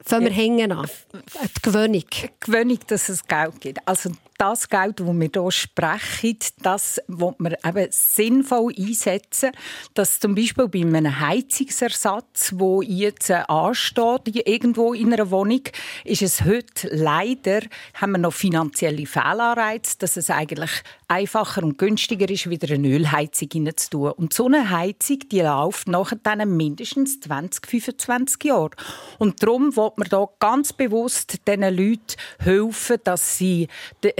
[0.06, 0.38] Fangen wir ja.
[0.38, 0.88] hängen an.
[1.14, 2.04] Die Gewöhnung.
[2.12, 3.88] Die Gewöhnung, dass es Geld gibt.
[3.88, 9.52] Also das Geld, das wir hier sprechen, das will man eben sinnvoll einsetzen,
[9.94, 15.62] dass zum Beispiel bei einem Heizungsersatz, wo jetzt ansteht, irgendwo in einer Wohnung,
[16.04, 17.62] ist es heute leider,
[17.96, 20.72] haben wir noch finanzielle Fehlanreize, dass es eigentlich
[21.08, 23.50] einfacher und günstiger ist, wieder eine Ölheizung
[23.90, 24.12] tun.
[24.12, 28.72] Und so eine Heizung, die läuft nachher dann mindestens 20, 25 Jahre.
[29.20, 33.68] Und darum will man da ganz bewusst diesen Leuten helfen, dass sie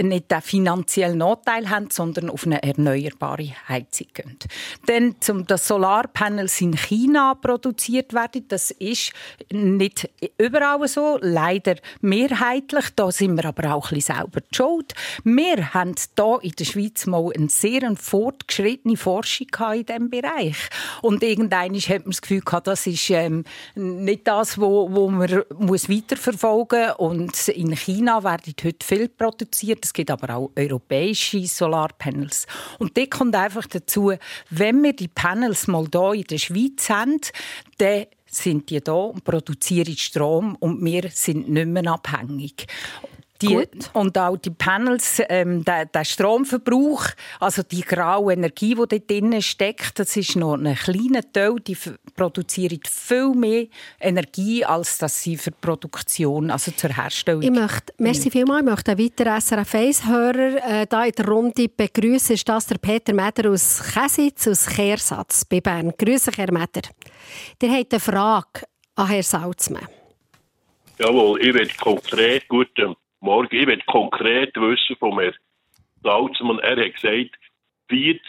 [0.08, 4.38] nicht den finanziellen Nachteil haben, sondern auf eine erneuerbare Heizung gehen.
[4.88, 9.12] Denn zum das Solarpanels in China produziert werden, das ist
[9.50, 12.86] nicht überall so, leider mehrheitlich.
[12.96, 14.94] Da sind wir aber auch ein bisschen selber schuld.
[15.24, 20.56] Wir haben hier in der Schweiz mal eine sehr fortgeschrittene Forschung in diesem Bereich.
[21.02, 25.42] Und irgendwann hat man das Gefühl gehabt, das ist ähm, nicht das, wo, wo man
[25.58, 26.96] muss weiterverfolgen muss.
[26.98, 29.84] Und in China werden heute viel produziert.
[29.94, 32.48] Es gibt aber auch europäische Solarpanels.
[32.80, 34.12] Und das kommt einfach dazu,
[34.50, 37.20] wenn wir die Panels mal hier in der Schweiz haben,
[37.78, 42.66] dann sind die da und produzieren Strom und wir sind nicht mehr abhängig.
[43.48, 47.06] Die, und auch die Panels, ähm, der, der, Stromverbrauch,
[47.40, 51.56] also die graue Energie, die dort drin steckt, das ist noch ein kleiner Teil.
[51.66, 51.76] Die
[52.14, 53.66] produzieren viel mehr
[54.00, 57.42] Energie, als dass sie für die Produktion, also zur Herstellung.
[57.42, 61.68] Ich möchte, merci vielmals, ich möchte einen weiteren SRF 1-Hörer äh, da in der Runde
[61.68, 62.34] begrüßen.
[62.34, 65.92] Ist das der Peter Meder aus Käsitz, aus Kehrsatz bei Bern.
[65.96, 66.82] Grüße, Herr Meder.
[67.60, 68.62] Der hat eine Frage
[68.96, 69.88] an Herrn Salzmann.
[70.98, 72.68] Jawohl, ich will konkret, gut,
[73.24, 73.56] Morgen.
[73.56, 75.34] Ich will konkret wissen von Herrn
[76.02, 76.58] Salzmann.
[76.58, 77.38] Er hat gesagt,
[77.88, 78.20] 40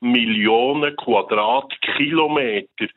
[0.00, 2.88] Millionen Quadratkilometer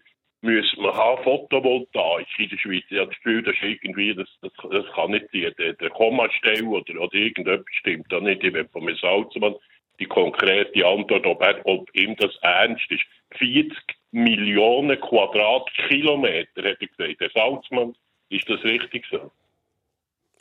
[0.41, 2.83] müssen wir haben Photovoltaik in der Schweiz.
[2.89, 5.53] Ich habe das Gefühl, das ist irgendwie, das, das, das kann nicht sein.
[5.57, 8.43] Der, der Kommastelle oder, oder irgendetwas stimmt da nicht.
[8.43, 9.55] Ich will von mir Salzmann
[10.01, 13.05] die konkrete Antwort, ob, er, ob ihm das ernst ist.
[13.37, 13.77] 40
[14.11, 17.21] Millionen Quadratkilometer, hat er gesagt.
[17.21, 17.95] Herr Salzmann,
[18.29, 19.31] ist das richtig so?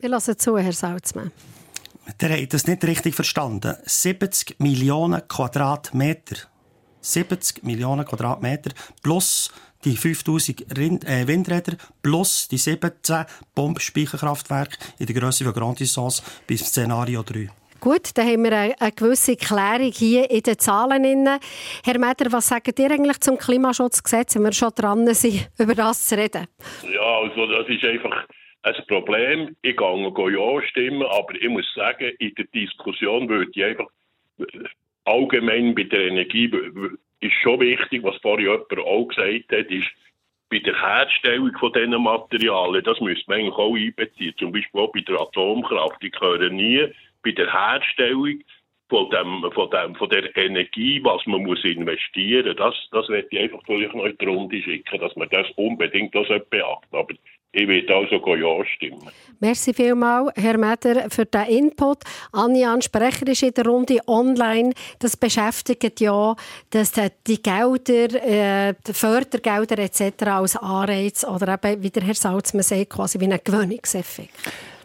[0.01, 1.33] Wir lassen zu, Herr Salzmann.
[2.21, 3.75] Der hat das nicht richtig verstanden.
[3.85, 6.37] 70 Millionen Quadratmeter.
[7.01, 8.71] 70 Millionen Quadratmeter
[9.03, 9.51] plus
[9.85, 16.61] die 5000 äh, Windräder plus die 17 Pumpspeicherkraftwerke in der Größe von Grand Distance bis
[16.61, 17.51] Szenario 3.
[17.81, 21.05] Gut, dann haben wir eine, gewisse Klärung hier in den Zahlen.
[21.85, 26.07] Herr Meder, was sagt ihr eigentlich zum Klimaschutzgesetz, wenn wir schon dran sind, über das
[26.07, 26.47] zu reden?
[26.83, 28.27] Ja, also das ist einfach
[28.65, 29.57] ein Problem.
[29.63, 33.89] Ich gehe ja stimmen, aber ich muss sagen, in der Diskussion würde ich einfach
[35.05, 36.51] allgemein bei der Energie
[37.21, 39.89] ist schon wichtig, was vorhin jemand auch gesagt hat, ist
[40.51, 44.35] bei der Herstellung von diesen Materialien, das müsste man eigentlich auch einbeziehen.
[44.39, 46.03] Zum Beispiel auch bei der Atomkraft.
[46.03, 46.87] Die gehören nie
[47.23, 48.41] bei der Herstellung
[48.89, 52.57] von, dem, von, dem, von der Energie, was man muss investieren muss.
[52.57, 56.15] Das, das werde ich einfach durch noch in die Runde schicken, dass man das unbedingt
[56.15, 57.15] das beachten Aber
[57.55, 59.09] ich werde also Ja stimmen.
[59.41, 61.99] Merci vielmals, Herr Meder, für den Input.
[62.33, 64.73] Anja, Sprecher ist in der Runde online.
[64.99, 66.35] Das beschäftigt ja,
[66.71, 66.93] dass
[67.27, 70.27] die Gelder, äh, die Fördergelder etc.
[70.27, 74.31] als Anreiz oder eben, wie der Herr Salzmann sagt, quasi wie ein Gewöhnungseffekt.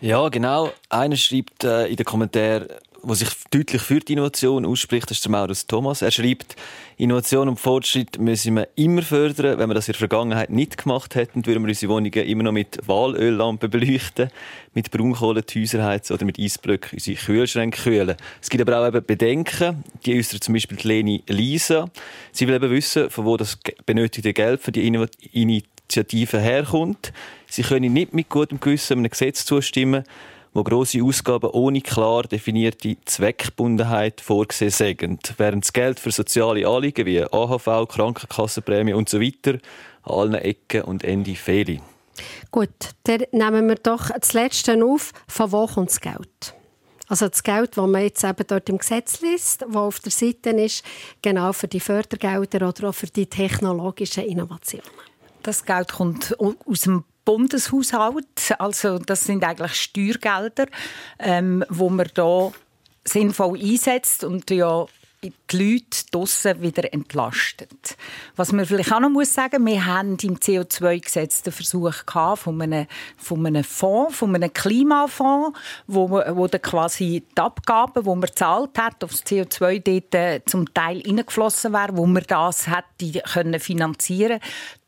[0.01, 0.71] Ja, genau.
[0.89, 2.67] Einer schreibt äh, in den Kommentaren,
[3.01, 6.01] wo sich deutlich für die Innovation ausspricht, ist der Maurus Thomas.
[6.01, 6.55] Er schreibt,
[6.97, 9.57] Innovation und Fortschritt müssen wir immer fördern.
[9.57, 12.51] Wenn wir das in der Vergangenheit nicht gemacht hätten, würden wir unsere Wohnungen immer noch
[12.51, 14.29] mit Walöllampen beleuchten,
[14.73, 18.15] mit Braunkohle die heizen oder mit Eisblöcken unsere Kühlschränke kühlen.
[18.41, 19.83] Es gibt aber auch eben Bedenken.
[20.05, 21.89] Die äußert zum Beispiel die Leni Lisa.
[22.31, 27.13] Sie will eben wissen, von wo das benötigte Geld für die Initiative herkommt.
[27.47, 30.03] Sie können nicht mit gutem Gewissen einem Gesetz zustimmen,
[30.53, 37.05] wo grosse Ausgaben ohne klar definierte Zweckbundenheit vorgesehen sind, während das Geld für soziale Anliegen
[37.05, 39.31] wie AHV, Krankenkassenprämie usw.
[39.43, 39.61] So an
[40.03, 41.81] allen Ecken und Enden fehle.
[42.51, 42.69] Gut,
[43.03, 45.11] dann nehmen wir doch das Letzte auf.
[45.27, 46.55] Von wo kommt das Geld?
[47.07, 50.51] Also das Geld, das man jetzt eben dort im Gesetz liest, das auf der Seite
[50.51, 50.83] ist,
[51.21, 54.85] genau für die Fördergelder oder auch für die technologischen Innovationen.
[55.41, 58.55] Das Geld kommt aus dem Bundeshaushalt.
[58.57, 60.65] Also das sind eigentlich Steuergelder,
[61.19, 62.51] ähm, wo man da
[63.03, 64.87] sinnvoll einsetzt und ja
[65.21, 67.97] die Leute draussen wieder entlastet.
[68.35, 71.93] Was man vielleicht auch noch muss sagen, wir haben im CO2-Gesetz den Versuch
[72.35, 72.87] von einem,
[73.17, 78.77] von einem Fonds, von einem Klimafonds, wo, wo dann quasi die Abgaben, die man gezahlt
[78.77, 83.59] hat, auf das CO2 dort äh, zum Teil reingeflossen wäre, wo man das hätte können
[83.59, 84.39] finanzieren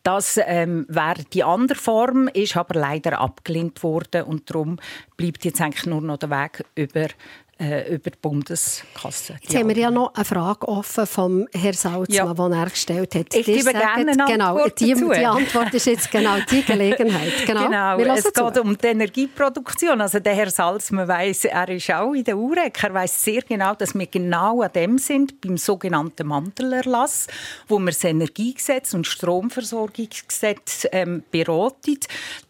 [0.03, 4.77] das ähm, wäre die andere Form, ist aber leider abgelehnt worden und darum
[5.17, 7.07] bleibt jetzt eigentlich nur noch der Weg über
[7.61, 9.35] äh, über die Bundeskasse.
[9.39, 12.33] Jetzt haben wir ja noch eine Frage offen vom Herrn Salzmann, ja.
[12.33, 13.35] die er gestellt hat.
[13.35, 17.45] Ich gebe gerne eine genau, Antwort die, die, Antwort ist jetzt genau die Gelegenheit.
[17.45, 18.13] Genau, genau.
[18.15, 20.01] es geht um die Energieproduktion.
[20.01, 23.75] Also der Herr Salzmann weiss, er ist auch in der UREC, er weiss sehr genau,
[23.75, 27.27] dass wir genau an dem sind, beim sogenannten Mantelerlass,
[27.67, 31.99] wo wir das Energiegesetz und Stromversorgungsgesetz ähm, beraten.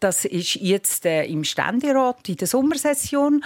[0.00, 3.44] Das ist jetzt äh, im Ständerat in der Sommersession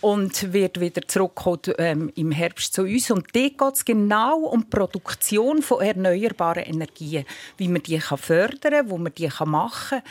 [0.00, 3.10] und wird wieder zurückkommen ähm, im Herbst zu uns.
[3.10, 7.24] Und dort geht es genau um die Produktion von erneuerbaren Energien,
[7.56, 10.02] wie man die kann fördern kann, wo man die machen kann.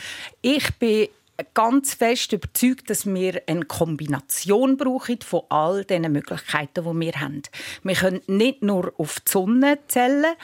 [0.42, 1.08] Ich bin
[1.54, 7.42] ganz fest überzeugt, dass wir eine Kombination brauchen von all diesen Möglichkeiten, die wir haben.
[7.82, 10.34] Wir können nicht nur auf die Sonne zählen.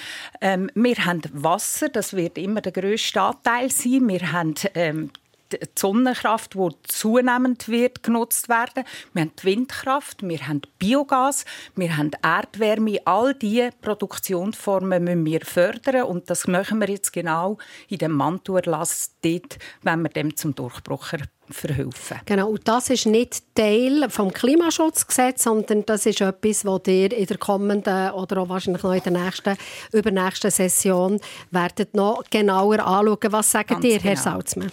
[0.40, 4.08] Ähm, wir haben Wasser, das wird immer der grösste Anteil sein.
[4.08, 5.10] Wir haben ähm,
[5.52, 8.84] die Sonnenkraft, die zunehmend wird genutzt werden.
[9.12, 11.44] Wir haben die Windkraft, wir haben Biogas,
[11.76, 12.98] wir haben Erdwärme.
[13.04, 19.14] All diese Produktionsformen müssen wir fördern und das machen wir jetzt genau in dem Mantuerlass
[19.22, 21.12] dort, wenn wir dem zum Durchbruch
[21.50, 22.20] verhelfen.
[22.26, 27.26] Genau, und das ist nicht Teil vom Klimaschutzgesetz, sondern das ist etwas, was ihr in
[27.26, 29.56] der kommenden oder auch wahrscheinlich noch in der nächsten,
[29.92, 33.32] übernächsten Session werdet noch genauer anschauen.
[33.32, 34.22] Was sagen Ganz ihr, Herr genau.
[34.22, 34.72] Salzmann?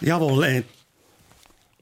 [0.00, 0.62] Jawohl, äh,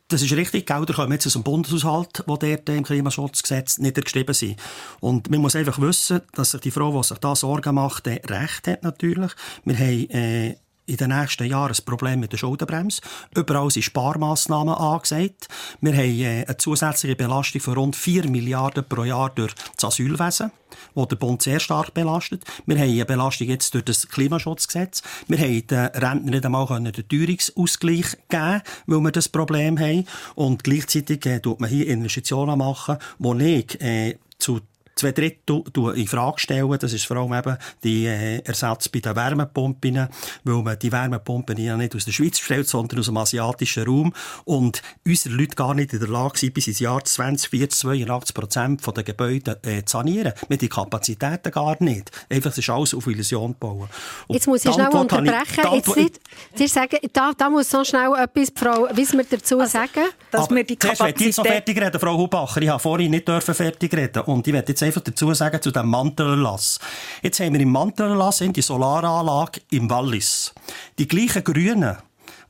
[0.08, 0.66] das ist richtig.
[0.66, 4.60] Gelder kommen jetzt aus dem Bundeshaushalt, wo dort im Klimaschutzgesetz niedergeschrieben sind.
[5.00, 8.68] Und man muss einfach wissen, dass sich die Frau, die sich da Sorgen macht, recht
[8.68, 9.32] hat natürlich.
[9.64, 10.56] Wir haben äh,
[10.86, 13.00] in den nächsten Jahren ein Problem mit der Schuldenbremse.
[13.34, 15.48] Überall sind Sparmaßnahmen angesagt.
[15.80, 20.50] Wir haben äh, eine zusätzliche Belastung von rund 4 Milliarden pro Jahr durch das Asylwesen,
[20.94, 22.44] wo der Bund sehr stark belastet.
[22.66, 25.02] Wir haben eine Belastung jetzt durch das Klimaschutzgesetz.
[25.26, 30.06] Wir haben den Rentnern nicht einmal den Teuerungsausgleich geben, weil wir das Problem haben.
[30.34, 34.60] Und gleichzeitig äh, tut man hier Investitionen machen, die ich äh, zu
[34.94, 35.62] zwei Drittel
[35.94, 36.76] in Frage stellen.
[36.78, 40.08] Das ist vor allem eben die äh, Ersatz bei den Wärmepumpen,
[40.44, 44.12] weil man die Wärmepumpen ja nicht aus der Schweiz stellt, sondern aus dem asiatischen Raum
[44.44, 48.96] und unsere Leute gar nicht in der Lage sind, bis ins Jahr 2040 82 Prozent
[48.96, 50.32] der Gebäude äh, zu sanieren.
[50.48, 52.10] Wir die Kapazitäten gar nicht.
[52.28, 53.88] Einfach, das ist alles auf Illusion gebaut.
[54.28, 55.64] Jetzt muss ich schnell unterbrechen.
[55.64, 56.20] Ich, Jetzt nicht,
[56.54, 60.08] Sie sagen, da, da muss so schnell etwas Frau Wiesmer dazu also, sagen.
[60.30, 61.20] Dass wir die Kapazität...
[61.20, 62.62] Ich jetzt noch fertig reden, Frau Hubacher.
[62.62, 65.88] Ich habe vorhin nicht fertig reden und ich werde jetzt einfach dazu sagen zu dem
[65.88, 66.78] Mantelerlass.
[67.22, 70.52] Jetzt haben wir im Mantelerlass die Solaranlage im Wallis.
[70.98, 71.96] Die gleichen Grünen,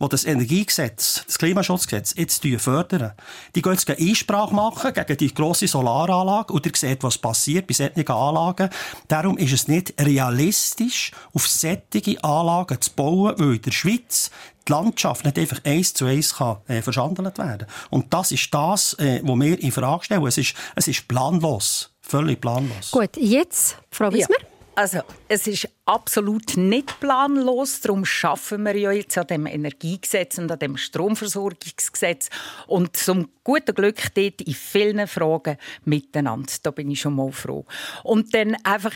[0.00, 3.12] die das Energiegesetz, das Klimaschutzgesetz jetzt fördern,
[3.54, 7.74] die gehen jetzt Einsprache machen gegen die grosse Solaranlage und ihr seht, was passiert bei
[7.74, 8.70] solchen Anlagen.
[9.08, 14.30] Darum ist es nicht realistisch, auf solche Anlagen zu bauen, weil in der Schweiz
[14.66, 17.66] die Landschaft nicht einfach eins zu eins kann, äh, verschandelt werden.
[17.90, 20.26] Und das ist das, äh, was wir in Frage stellen.
[20.26, 21.93] Es ist, es ist planlos.
[22.06, 22.90] Völlig planlos.
[22.90, 24.36] Gut, jetzt, Frau Wiesmer?
[24.38, 24.46] Ja.
[24.76, 27.80] Also, es ist absolut nicht planlos.
[27.80, 32.28] Darum schaffen wir ja jetzt an dem Energiegesetz und an dem Stromversorgungsgesetz.
[32.66, 36.52] Und zum guten Glück dort in vielen Fragen miteinander.
[36.62, 37.64] Da bin ich schon mal froh.
[38.02, 38.94] Und dann einfach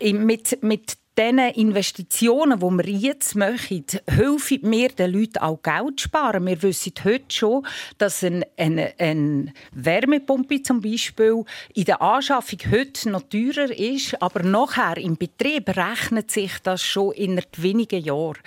[0.00, 6.04] mit, mit diesen Investitionen, die wir jetzt machen, helfen wir den Leuten auch Geld zu
[6.04, 6.46] sparen.
[6.46, 7.66] Wir wissen heute schon,
[7.98, 11.44] dass eine, eine, eine Wärmepumpe zum Beispiel
[11.74, 17.12] in der Anschaffung heute noch teurer ist, aber nachher im Betrieb rechnet sich das schon
[17.12, 18.38] in wenigen Jahren.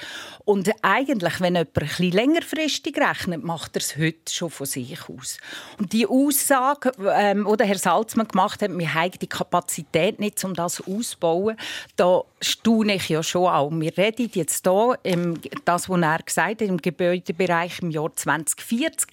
[0.43, 4.99] Und eigentlich, wenn jemand ein bisschen längerfristig rechnet, macht er es heute schon von sich
[5.07, 5.37] aus.
[5.77, 10.53] Und die Aussage, ähm, die Herr Salzmann gemacht hat, wir haben die Kapazität nicht, um
[10.53, 11.57] das auszubauen,
[11.95, 12.23] da
[12.59, 13.71] staune ich ja schon auch.
[13.71, 19.07] Wir reden jetzt hier, ähm, das, was er gesagt hat, im Gebäudebereich im Jahr 2040.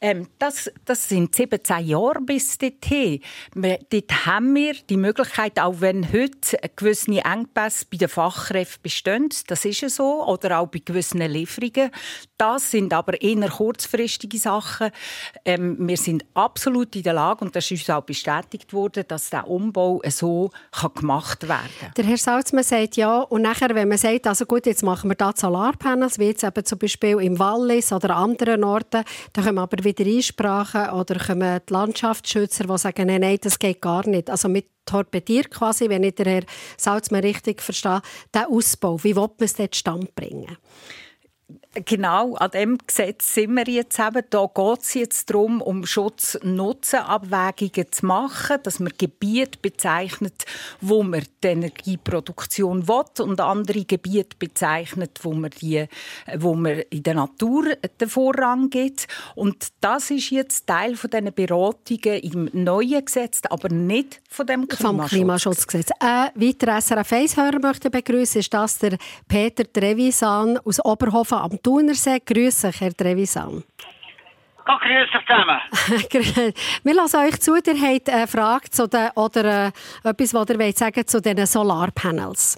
[0.00, 3.20] Ähm, das, das sind 17 Jahre bis dorthin.
[3.54, 9.64] Dort haben wir die Möglichkeit, auch wenn heute gewisse Engpässe bei den Fachkräften bestehen, das
[9.64, 11.90] ist ja so, oder auch bei gewissen Lieferungen.
[12.38, 14.90] Das sind aber eher kurzfristige Sachen.
[15.44, 19.30] Ähm, wir sind absolut in der Lage, und das ist uns auch bestätigt worden, dass
[19.30, 20.50] der Umbau so
[20.94, 22.06] gemacht werden kann.
[22.06, 25.32] Herr Salzmann sagt ja, und nachher, wenn man sagt, also gut, jetzt machen wir da
[25.34, 30.04] Solarpanels, wie jetzt eben zum Beispiel im Wallis oder anderen Orten, dann kommen aber wieder
[30.04, 34.30] Einsprachen oder kommen die Landschaftsschützer, die sagen, nein, nein, das geht gar nicht.
[34.30, 36.42] Also mit torpediert quasi, wenn ich den Herr
[36.76, 38.02] Salzmann richtig verstehe,
[38.34, 39.02] den Ausbau.
[39.02, 40.56] Wie will man es dort stand bringen?
[41.84, 44.22] Genau, an dem Gesetz sind wir jetzt eben.
[44.30, 50.46] Da geht es jetzt darum, um Schutz-Nutzen-Abwägungen zu machen, dass man Gebiete bezeichnet,
[50.80, 55.86] wo man die Energieproduktion will und andere Gebiete bezeichnet, wo man, die,
[56.36, 57.64] wo man in der Natur
[58.00, 59.08] den Vorrang gibt.
[59.34, 64.66] Und das ist jetzt Teil von diesen Beratungen im neuen Gesetz, aber nicht von dem
[64.66, 64.80] Klimaschutz.
[64.80, 65.90] Vom Klimaschutzgesetz.
[66.00, 68.96] Ein weiterer SRF 1-Hörer möchte begrüßen, ist das der
[69.28, 72.20] Peter Trevisan aus Oberhofen am Thunersee.
[72.24, 73.64] Grüße, Herr Trevisan.
[74.68, 76.54] Ja, grüß euch zusammen.
[76.84, 77.56] Wir lassen euch zu.
[77.56, 79.72] Ihr habt eine Frage zu den, oder äh,
[80.08, 82.56] etwas, was ihr wollt sagen zu den Solarpanels.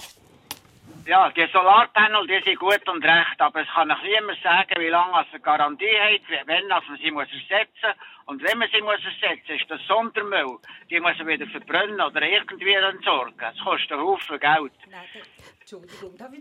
[1.06, 4.88] Ja, die Solarpanels die sind gut und recht, aber es kann noch niemand sagen, wie
[4.88, 9.00] lange es eine Garantie hat, wenn man sie muss ersetzen Und wenn man sie muss
[9.02, 10.58] ersetzen ist das Sondermüll.
[10.90, 13.38] Die muss man wieder verbrennen oder irgendwie entsorgen.
[13.38, 14.72] Das kostet einen Haufen Geld.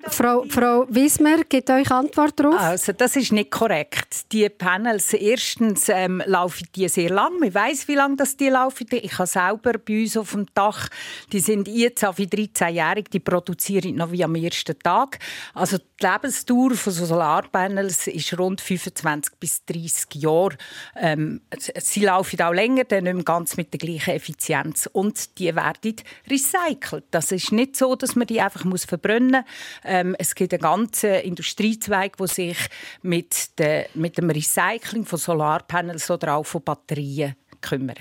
[0.09, 2.57] Frau, Frau Wiesmer, gibt euch Antwort darauf?
[2.57, 4.31] Also, das ist nicht korrekt.
[4.31, 7.37] Die Panels, erstens ähm, laufen die sehr lang.
[7.39, 8.87] Man weiß, wie lange das die laufen.
[8.91, 10.87] Ich habe selber bei uns auf dem Dach,
[11.33, 15.19] die sind jetzt auf wie 13-jährig, die produzieren noch wie am ersten Tag.
[15.53, 20.57] Also die Lebensdauer von Solarpanels ist rund 25 bis 30 Jahre.
[20.95, 21.41] Ähm,
[21.79, 24.89] sie laufen auch länger, dann nicht mehr ganz mit der gleichen Effizienz.
[24.93, 25.95] Und die werden
[26.29, 27.05] recycelt.
[27.11, 29.43] Das ist nicht so, dass man die einfach verbrennen können.
[29.83, 32.57] Ähm, es gibt einen ganzen Industriezweig, der sich
[33.01, 37.99] mit, de, mit dem Recycling von Solarpanels oder auch von Batterien kümmert.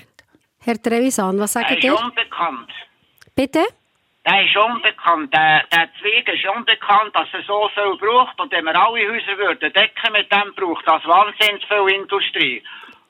[0.63, 1.87] Herr Trevisan, was sagen Sie?
[1.87, 2.71] Er ist unbekannt.
[3.35, 3.63] Bitte?
[4.25, 5.33] Der ist unbekannt.
[5.33, 8.37] Der, der Zweig ist unbekannt, dass er so viel braucht.
[8.39, 12.61] Und wenn wir alle Häuser würden decken mit dem, braucht das wahnsinnig viel Industrie.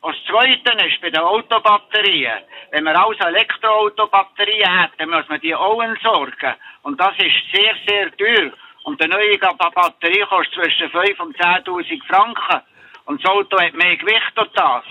[0.01, 2.43] Und das Zweite ist bei den Autobatterien.
[2.71, 6.53] Wenn wir also Elektroautobatterien hätten, muss man die auch entsorgen.
[6.83, 8.51] Und das ist sehr, sehr teuer.
[8.83, 12.61] Und eine neue Batterie kostet zwischen 5 und 10.000 Franken.
[13.05, 14.83] Und das Auto hat mehr Gewicht als das.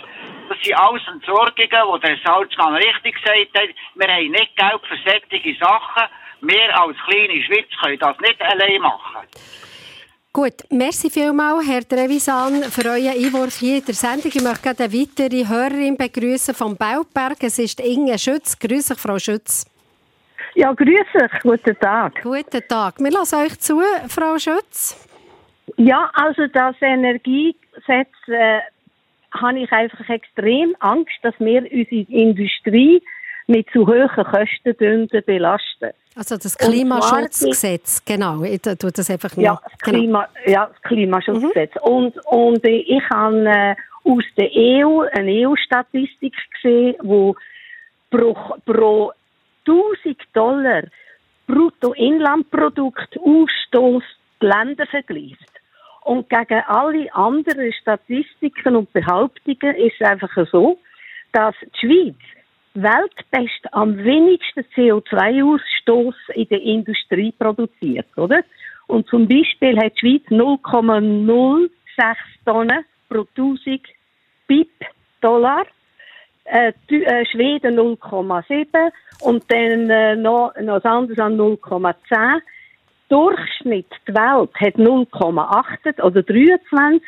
[0.48, 3.68] Das sind alles Entsorgungen, wo der Salzmann richtig gesagt hat.
[3.94, 6.08] Wir haben nicht Geld für solche Sachen.
[6.40, 9.26] Wir als kleine Schweiz können das nicht allein machen.
[10.36, 14.30] Gut, merci vielmals, Herr Trevisan, für euren Einwurf hier in der Sendung.
[14.34, 17.38] Ich möchte gerne eine weitere Hörerin begrüßen vom Bautberg.
[17.40, 18.58] Es ist Inge Schütz.
[18.58, 19.64] Grüße Frau Schütz.
[20.54, 22.22] Ja, grüße Guten Tag.
[22.22, 22.98] Guten Tag.
[22.98, 25.08] Wir lassen euch zu, Frau Schütz.
[25.78, 28.60] Ja, also das Energiegesetz äh,
[29.32, 33.02] habe ich einfach extrem Angst, dass wir unsere Industrie
[33.46, 35.92] mit zu hohen Kosten belasten.
[36.16, 38.42] Also das Klimaschutzgesetz, genau.
[38.42, 39.98] Ich tue das einfach ja, das genau.
[39.98, 41.74] Klima, ja, das Klimaschutzgesetz.
[41.74, 41.92] Mhm.
[41.92, 47.36] Und, und ich habe äh, aus der EU eine EU-Statistik gesehen, wo
[48.10, 49.12] pro, pro
[49.66, 50.84] 1000 Dollar
[51.46, 54.02] Bruttoinlandprodukt Ausstoß
[54.40, 55.50] die Länder vergleicht.
[56.02, 60.78] Und gegen alle anderen Statistiken und Behauptungen ist es einfach so,
[61.32, 62.16] dass die Schweiz
[62.76, 68.42] weltbest am wenigsten CO2-Ausstoß in der Industrie produziert, oder?
[68.86, 73.80] Und zum Beispiel hat die Schweiz 0,06 Tonnen pro 1000
[74.46, 75.66] BIP-Dollar,
[76.44, 82.40] äh, äh, Schweden 0,7 und dann äh, noch, noch anderes an 0,10.
[83.08, 87.02] Durchschnitt die Welt hat 0,8 oder 23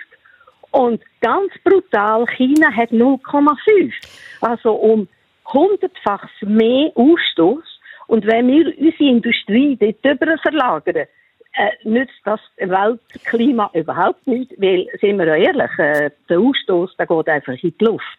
[0.71, 3.93] und ganz brutal China hat 0,5.
[4.41, 5.09] Also um
[5.53, 7.65] hundertfach mehr Ausstoß.
[8.07, 11.07] Und wenn wir unsere Industrie dort drüber verlagern,
[11.55, 17.29] äh, nützt das Weltklima überhaupt nicht, weil, sind wir ehrlich, äh, der Ausstoß der geht
[17.29, 18.19] einfach in die Luft.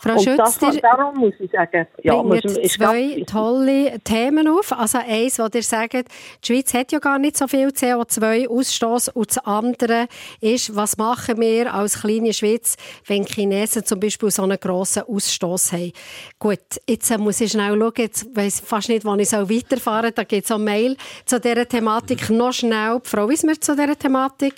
[0.00, 4.72] Frau Schütz, das, darum muss ich sagen, ja, muss, zwei tolle Themen auf.
[4.72, 6.04] Also eins, wo ihr sagt, die
[6.46, 10.06] Schweiz hat ja gar nicht so viel CO2-Ausstoß und das andere
[10.40, 12.76] ist, was machen wir als kleine Schweiz,
[13.06, 15.92] wenn Chinesen zum Beispiel so einen grossen Ausstoß haben.
[16.38, 20.06] Gut, jetzt äh, muss ich schnell schauen, jetzt weiss ich fast nicht, wann ich weiterfahren
[20.06, 20.12] soll.
[20.12, 22.30] Da gibt es eine Mail zu dieser Thematik.
[22.30, 24.54] Noch schnell, Frau Wismer zu dieser Thematik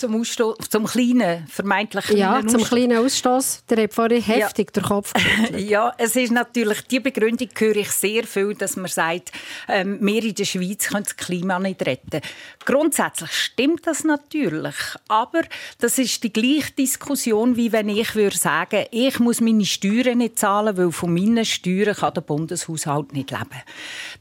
[0.00, 2.68] zum, Ausstoß, zum kleinen, vermeintlich kleinen Ja, zum Ausstoß.
[2.68, 3.64] kleinen Ausstoß.
[3.68, 4.80] Der hat vorhin heftig ja.
[4.80, 5.12] den Kopf
[5.56, 9.32] Ja, es ist natürlich, die Begründung höre ich sehr viel, dass man sagt,
[9.68, 12.20] ähm, wir in der Schweiz können das Klima nicht retten.
[12.64, 14.74] Grundsätzlich stimmt das natürlich,
[15.08, 15.42] aber
[15.78, 20.38] das ist die gleiche Diskussion, wie wenn ich würde sagen, ich muss meine Steuern nicht
[20.38, 23.62] zahlen, weil von meinen Steuern kann der Bundeshaushalt nicht leben.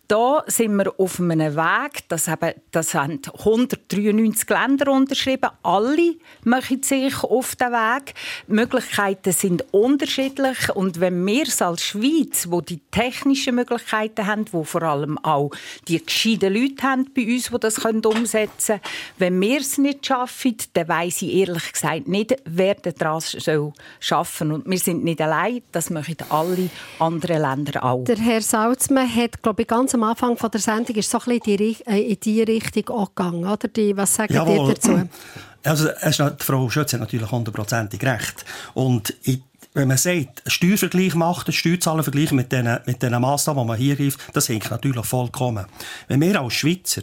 [0.10, 6.82] Da sind wir auf einem Weg, das haben, das haben 193 Länder unterschrieben, alle machen
[6.82, 8.16] sich auf den Weg.
[8.48, 14.46] Die Möglichkeiten sind unterschiedlich und wenn wir es als Schweiz, wo die technischen Möglichkeiten haben,
[14.52, 15.52] wo vor allem auch
[15.88, 20.58] die gescheiten Leute haben bei uns, die das umsetzen können, wenn wir es nicht schaffen,
[20.74, 25.62] dann weiss ich ehrlich gesagt nicht, wer das soll schaffen Und wir sind nicht allein,
[25.72, 28.06] das machen alle anderen Länder auch.
[28.06, 31.40] Der Herr Salzmann hat, glaube ich, ganz am Anfang von der Sendung ist so ein
[31.40, 33.68] bisschen in die Richtung auch gegangen, oder?
[33.68, 34.70] Die, was Jawohl.
[34.70, 35.10] ihr dazu?
[35.62, 38.46] Also, die Frau Schötz hat natürlich hundertprozentig recht.
[38.76, 39.42] Und ich
[39.74, 43.78] wenn man sagt, einen Steuervergleich macht, einen Steuerzahlenvergleich mit diesen, mit diesen Massnahmen, die man
[43.78, 45.66] hier greift, das hängt natürlich vollkommen.
[46.08, 47.02] Wenn wir als Schweizer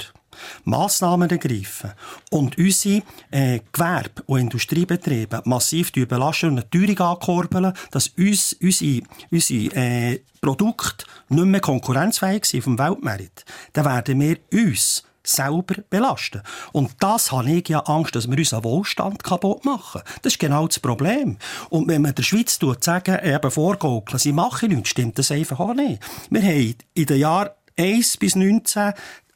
[0.64, 1.92] Massnahmen ergreifen
[2.30, 9.02] und unsere äh, Gewerbe- und Industriebetriebe massiv belasten und eine Teuerung ankurbeln, dass uns, unsere,
[9.30, 16.42] unsere äh, Produkte nicht mehr konkurrenzfähig sind dem Weltmarkt, dann werden wir uns selber belasten.
[16.72, 20.02] Und das habe ich ja Angst, dass wir unseren Wohlstand kaputt machen.
[20.22, 21.36] Das ist genau das Problem.
[21.68, 25.60] Und wenn man der Schweiz tut, sagen, eben vorgaukeln, sie machen nichts, stimmt das einfach
[25.60, 26.00] auch nicht.
[26.30, 28.92] Wir haben in den Jahren 1 bis 19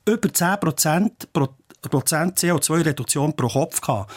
[0.07, 4.13] über 10 Prozent, Prozent CO2-Reduktion pro Kopf gehabt.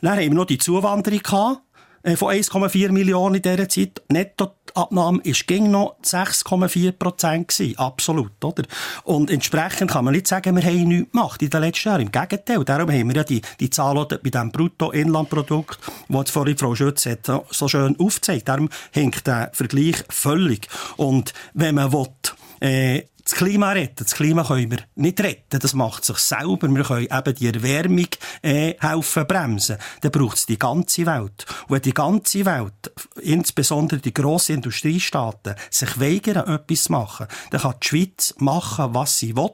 [0.00, 1.60] Dann haben wir noch die Zuwanderung gehabt,
[2.06, 4.00] äh, von 1,4 Millionen in dieser Zeit.
[4.08, 7.52] Nettoabnahme ist ging noch 6,4 Prozent.
[7.76, 8.62] Absolut, oder?
[9.02, 12.02] Und entsprechend kann man nicht sagen, wir haben nichts gemacht in den letzten Jahren.
[12.02, 12.64] Im Gegenteil.
[12.64, 17.28] Darum haben wir ja die, die Zahl bei diesem Bruttoinlandprodukt, das vorhin Frau Schütz hat,
[17.50, 18.48] so schön aufgezeigt.
[18.48, 20.68] Darum hängt der Vergleich völlig.
[20.96, 22.06] Und wenn man will,
[22.60, 24.04] äh, das Klima retten.
[24.04, 25.58] Das Klima können wir nicht retten.
[25.58, 26.68] Das macht sich selber.
[26.68, 28.06] Wir können eben die Erwärmung
[28.40, 29.78] äh, helfen bremsen.
[30.00, 31.44] Dann braucht es die ganze Welt.
[31.66, 37.62] Und wenn die ganze Welt, insbesondere die grossen Industriestaaten, sich weigern, etwas zu machen, dann
[37.62, 39.50] kann die Schweiz machen, was sie will.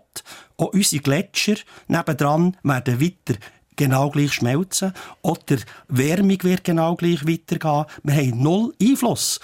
[0.59, 1.57] Auch unsere Gletscher
[1.89, 3.39] nebendran werden weiter
[3.77, 4.93] genau gleich schmelzen.
[5.23, 5.57] Oder
[5.89, 7.87] Wärmung wird genau gleich weitergehen.
[8.03, 9.41] Wir haben null Einfluss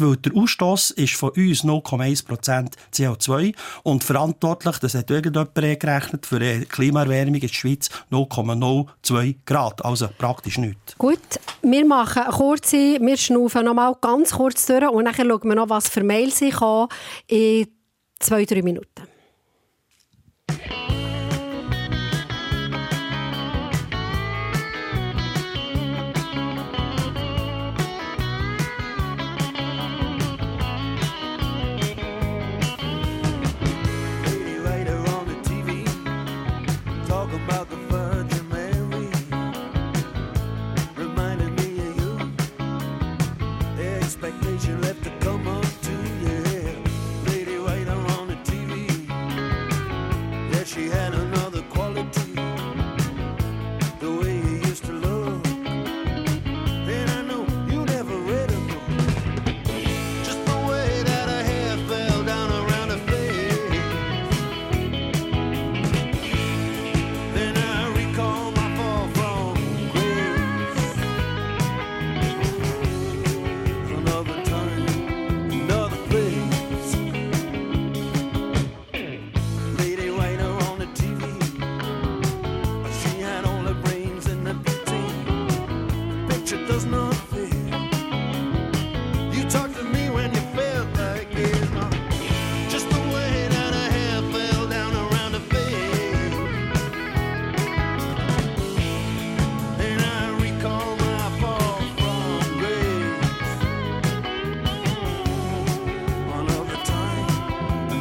[0.00, 6.38] weil der Ausstoß ist von uns 0,1% CO2 und verantwortlich, das hat irgendjemand gerechnet, für
[6.38, 10.96] die Klimaerwärmung in der Schweiz 0,02 Grad, also praktisch nichts.
[10.98, 11.18] Gut,
[11.62, 15.54] wir machen eine kurze, wir schnaufen noch mal ganz kurz durch und dann schauen wir
[15.54, 16.56] noch, was für Mails ich
[17.28, 17.66] in
[18.18, 19.10] zwei, drei Minuten.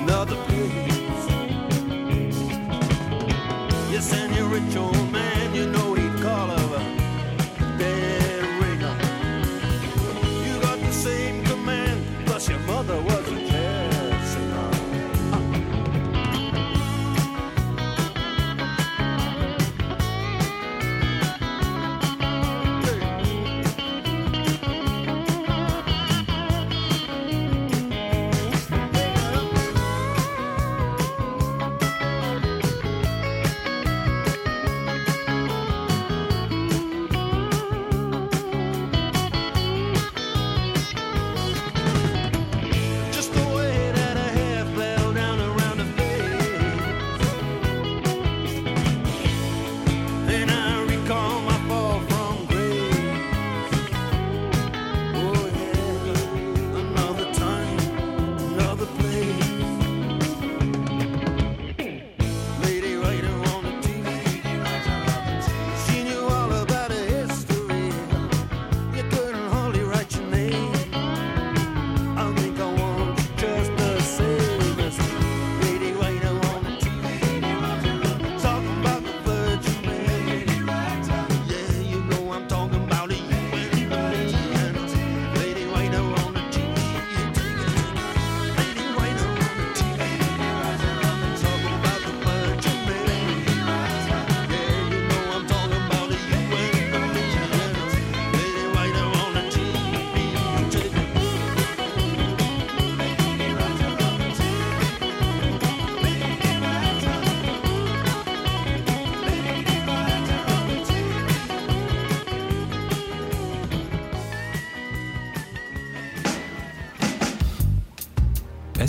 [0.10, 0.59] SRF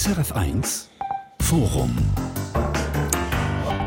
[0.07, 0.89] 1
[1.43, 1.95] Forum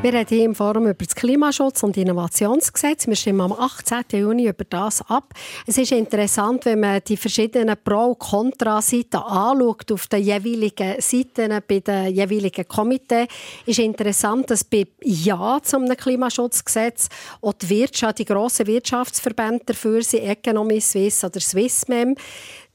[0.04, 3.08] wir reden hier im Forum über das Klimaschutz- und Innovationsgesetz.
[3.08, 4.04] Wir stimmen am 18.
[4.12, 5.34] Juni über das ab.
[5.66, 11.58] Es ist interessant, wenn man die verschiedenen Pro- und Kontra-Seiten anschaut, auf den jeweiligen Seiten,
[11.66, 13.30] bei den jeweiligen Komitees,
[13.66, 17.08] ist interessant, dass bei Ja zum Klimaschutzgesetz
[17.42, 22.16] auch die Wirtschaft, die grossen Wirtschaftsverbände dafür sind, Economy Suisse oder Swissmem,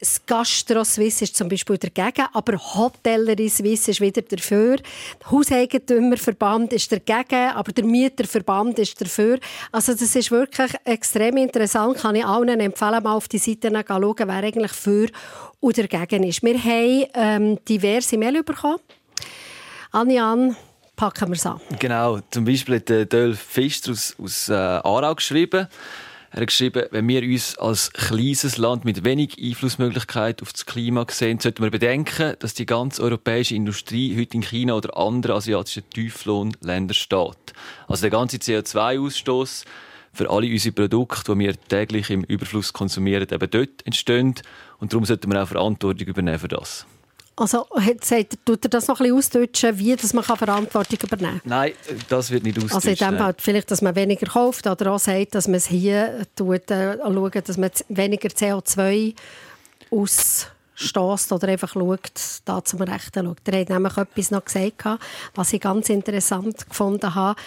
[0.00, 4.76] das Gastro Suisse ist zum Beispiel dagegen, aber Hotellerie Suisse ist wieder dafür.
[4.76, 9.40] Der Hauseigentümerverband ist dagegen, aber der Mieterverband ist dafür.
[9.72, 11.98] Also das ist wirklich extrem interessant.
[11.98, 15.08] Kann ich allen empfehlen, mal auf die Seite schauen, wer eigentlich für
[15.60, 16.44] oder dagegen ist.
[16.44, 18.78] Wir haben ähm, diverse Mail bekommen.
[19.90, 20.56] Anjan,
[20.94, 21.60] packen wir es an.
[21.78, 25.66] Genau, zum Beispiel hat Dolf Fischer aus, aus äh, Aarau geschrieben,
[26.30, 31.06] er hat geschrieben, wenn wir uns als kleines Land mit wenig Einflussmöglichkeit auf das Klima
[31.08, 35.88] sehen, sollten wir bedenken, dass die ganze europäische Industrie heute in China oder anderen asiatischen
[35.88, 37.54] Tieflohnländern steht.
[37.86, 39.64] Also der ganze CO2-Ausstoß
[40.12, 44.34] für alle unsere Produkte, die wir täglich im Überfluss konsumieren, eben dort entstehen.
[44.78, 46.86] Und darum sollten wir auch Verantwortung übernehmen für das.
[47.38, 47.66] Also
[48.00, 51.48] sagt, tut er das noch ein bisschen ausdeutschen, wie dass man Verantwortung übernehmen kann?
[51.48, 51.72] Nein,
[52.08, 52.90] das wird nicht ausdeutschen.
[52.90, 55.66] Also in dem Fall vielleicht, dass man weniger kauft oder auch sagt, dass man es
[55.66, 59.14] hier tut, äh, schaut, dass man weniger CO2
[59.90, 62.12] ausstößt oder einfach schaut,
[62.44, 63.38] da zum Rechten schaut.
[63.46, 65.00] Er hat nämlich etwas noch gesagt,
[65.36, 67.40] was ich ganz interessant gefunden habe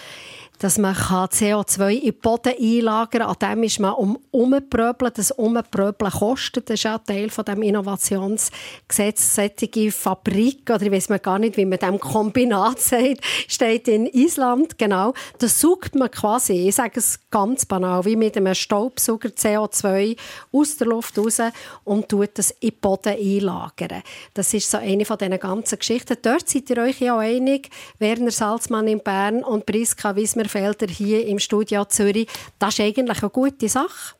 [0.62, 3.50] dass man CO2 in den Boden einlagern kann.
[3.50, 5.10] An dem ist man um Umpröbeln.
[5.12, 6.70] Das Umpröbeln kostet.
[6.70, 9.34] Das ist auch Teil von dem Innovationsgesetz.
[9.34, 14.78] Solche Fabrik, oder ich weiß gar nicht, wie man dem Kombinat sagt, steht in Island.
[14.78, 15.14] Genau.
[15.38, 20.16] Das sucht man quasi, ich sage es ganz banal, wie mit einem Staubsauger CO2
[20.52, 21.40] aus der Luft raus
[21.82, 24.04] und tut das in den Boden einlagern.
[24.34, 26.16] Das ist so eine von diesen ganzen Geschichten.
[26.22, 30.86] Dort seid ihr euch ja auch einig, Werner Salzmann in Bern und Priska Wiesmer Felder
[30.86, 32.28] hier im Studio Zürich.
[32.58, 34.14] Das ist eigentlich eine gute Sache.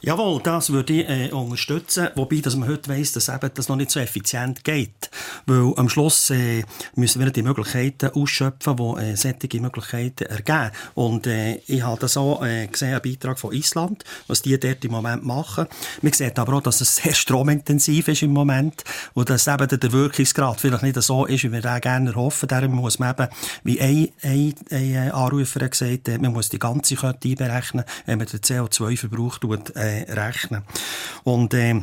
[0.00, 3.74] Jawohl, das würde ich äh, unterstützen, wobei dass man heute weiss, dass eben das noch
[3.74, 5.10] nicht so effizient geht.
[5.46, 6.62] Weil am Schluss äh,
[6.94, 10.70] müssen wir die Möglichkeiten ausschöpfen, die äh, solche Möglichkeiten ergeben.
[10.94, 14.84] Und äh, ich habe das auch äh, gesehen, einen Beitrag von Island, was die dort
[14.84, 15.66] im Moment machen.
[16.00, 18.84] Man sieht aber auch, dass es sehr stromintensiv ist im Moment
[19.14, 22.48] und dass eben der Wirkungsgrad vielleicht nicht so ist, wie wir das gerne hoffen.
[22.48, 23.28] Darum muss man eben,
[23.64, 28.28] wie ein, ein, ein Anrufer gesagt hat, man muss die ganze Kette einberechnen, wenn man
[28.28, 30.62] den CO2-Verbrauch tut, äh, äh, rechnen.
[31.24, 31.82] Und äh,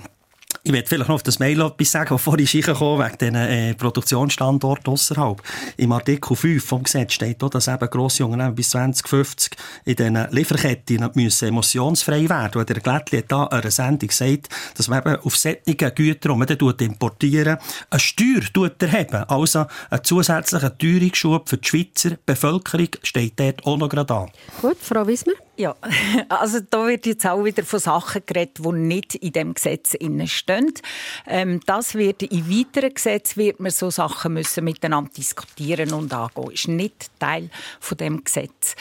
[0.63, 3.73] ich werde vielleicht noch auf das Mail etwas sagen, das vorhin reingekommen wegen diesen äh,
[3.75, 5.39] Produktionsstandorten außerhalb.
[5.77, 10.31] Im Artikel 5 vom Gesetz steht auch, dass eben grosse Unternehmen bis 2050 in diesen
[10.31, 12.59] Lieferketten müssen emissionsfrei werden.
[12.59, 16.35] Und der Glättli hat da eine Sendung gesagt, dass man eben auf solche Güter, die
[16.35, 17.57] man dann importieren,
[17.91, 19.23] eine Steuer erheben.
[19.27, 24.31] Also ein zusätzlicher Teuerungsschub für die Schweizer Bevölkerung steht dort auch noch gerade an.
[24.61, 25.33] Gut, Frau Wismer.
[25.57, 25.75] Ja,
[26.29, 29.95] also da wird jetzt auch wieder von Sachen geredet, die nicht in dem Gesetz
[30.25, 30.73] stehen.
[31.27, 36.51] Ähm, das wird in weiteren Gesetzen wird man so Sachen müssen miteinander diskutieren und angehen.
[36.51, 37.49] Ist nicht Teil
[37.79, 38.75] von dem Gesetz.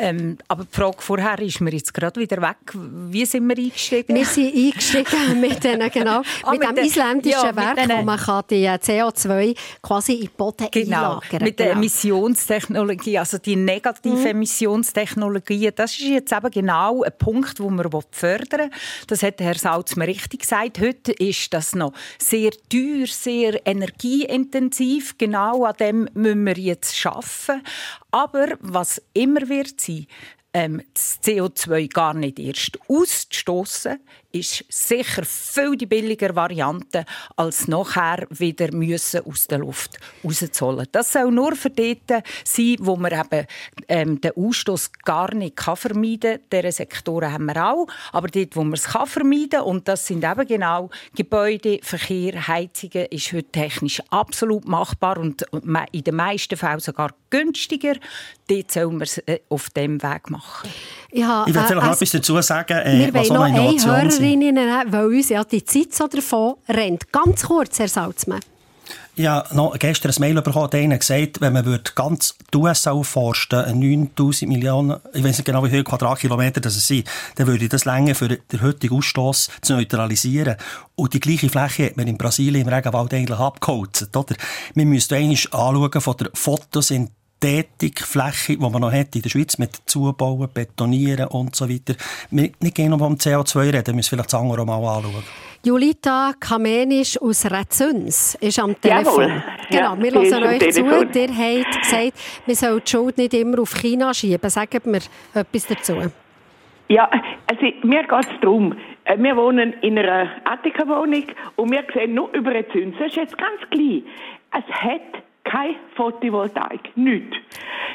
[0.00, 2.56] Ähm, aber die Frage vorher ist mir jetzt gerade wieder weg.
[2.74, 4.14] Wie sind wir eingestiegen?
[4.14, 8.02] Wir sind eingestiegen mit, denen, genau, ah, mit, mit dem den, isländischen ja, Werk, wo
[8.02, 11.78] man kann die äh, CO2 quasi in den Boden genau, einlagern mit der genau.
[11.78, 14.26] Emissionstechnologie, also die negative mhm.
[14.26, 18.70] Emissionstechnologie, das ist jetzt eben genau ein Punkt, den wir fördern wollen.
[19.06, 20.80] Das hat Herr Salzmann richtig gesagt.
[20.80, 25.18] Heute ist das noch sehr teuer, sehr energieintensiv.
[25.18, 27.62] Genau an dem müssen wir jetzt arbeiten.
[28.10, 30.06] Aber was immer wird sein,
[30.52, 33.98] ähm, das CO2 gar nicht erst auszustoßen,
[34.32, 37.04] ist sicher viel die billigere Variante,
[37.36, 40.86] als nachher wieder müssen aus der Luft rauszuholen.
[40.92, 43.46] Das soll nur für dort sein, wo man eben
[43.88, 46.62] ähm, den Ausstoß gar nicht kann vermeiden kann.
[46.62, 47.86] Diese Sektoren haben wir auch.
[48.12, 52.46] Aber dort, wo man es kann vermeiden kann, und das sind eben genau Gebäude, Verkehr,
[52.46, 55.44] Heizungen, ist heute technisch absolut machbar und
[55.92, 57.94] in den meisten Fällen sogar günstiger.
[58.48, 60.68] Dort soll man es äh, auf dem Weg machen.
[61.12, 63.60] Ich, habe, ich will vielleicht äh, noch etwas dazu sagen, äh, was noch eine
[64.20, 67.12] Hörerinnen, weil uns ja die Zeit so davon rennt.
[67.12, 68.40] Ganz kurz, Herr Salzmann.
[69.18, 74.50] Habe noch gestern ein Mail bekommen, der gesagt, wenn man ganz die USA aufforsten, 9000
[74.50, 78.28] Millionen, ich weiß nicht genau, wie viele Quadratkilometer das sind, dann würde das länger für
[78.28, 80.56] den heutigen Ausstoß zu neutralisieren.
[80.94, 84.36] Und die gleiche Fläche hat man in Brasilien im Regenwald eigentlich abgeholzt, oder?
[84.74, 89.58] Wir müssen eigentlich anschauen von der Photosynthese Tätigfläche, die man noch hat in der Schweiz,
[89.58, 91.94] mit Zubauen, Betonieren und so weiter.
[92.30, 95.24] Wir nicht gerne um CO2 reden, müssen vielleicht das andere mal anschauen.
[95.64, 99.28] Julita Kamenisch aus Rezüns ist am Telefon.
[99.28, 99.42] Jawohl.
[99.70, 100.80] Genau, wir hören euch zu.
[100.80, 101.12] Ihr habt
[101.82, 102.12] gesagt,
[102.46, 104.48] wir sollen die Schuld nicht immer auf China schieben.
[104.48, 105.00] Sagt mir
[105.34, 105.96] etwas dazu.
[106.88, 107.10] Ja,
[107.46, 108.74] also mir geht es darum,
[109.04, 111.24] äh, wir wohnen in einer Attika-Wohnung
[111.56, 112.96] und wir sehen nur über Rezüns.
[112.98, 114.02] Das ist jetzt ganz klein.
[114.52, 117.36] Es hat keine Photovoltaik, nichts.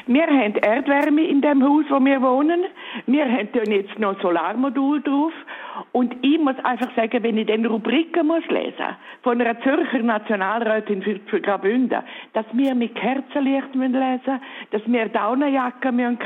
[0.06, 2.64] Wir haben Erdwärme in dem Haus, wo wir wohnen.
[3.06, 5.32] Wir haben jetzt noch Solarmodul drauf.
[5.92, 11.02] Und ich muss einfach sagen, wenn ich den Rubriken muss lesen von einer Zürcher Nationalrätin
[11.02, 12.02] für, für Graubünden,
[12.34, 14.40] dass wir mit Kerzenlicht lesen müssen,
[14.70, 16.18] dass wir Daunenjacken müssen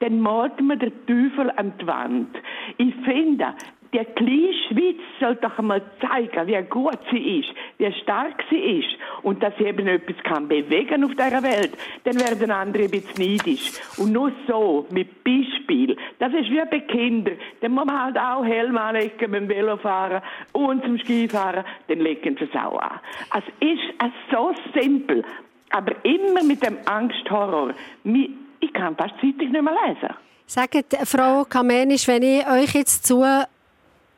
[0.00, 2.36] dann malt man den Teufel an die Wand.
[2.78, 3.54] Ich finde,
[3.94, 8.88] die kleine Schweiz soll doch einmal zeigen, wie gut sie ist, wie stark sie ist
[9.22, 11.72] und dass sie eben etwas kann bewegen auf dieser Welt.
[12.02, 13.70] Dann werden andere ein bisschen neidisch.
[13.96, 17.38] Und nur so, mit Beispiel, das ist wie bei Kindern.
[17.60, 20.22] Dann muss man halt auch Helm anlegen beim Velofahren
[20.52, 22.98] und zum Skifahren, dann legen sie es auch an.
[23.36, 25.24] Es ist so simpel,
[25.70, 27.74] aber immer mit dem Angsthorror.
[28.02, 30.14] Ich kann fast Zeitung nicht mehr lesen.
[30.46, 33.46] Sagt Frau Kamenisch, wenn ich euch jetzt zuhöre,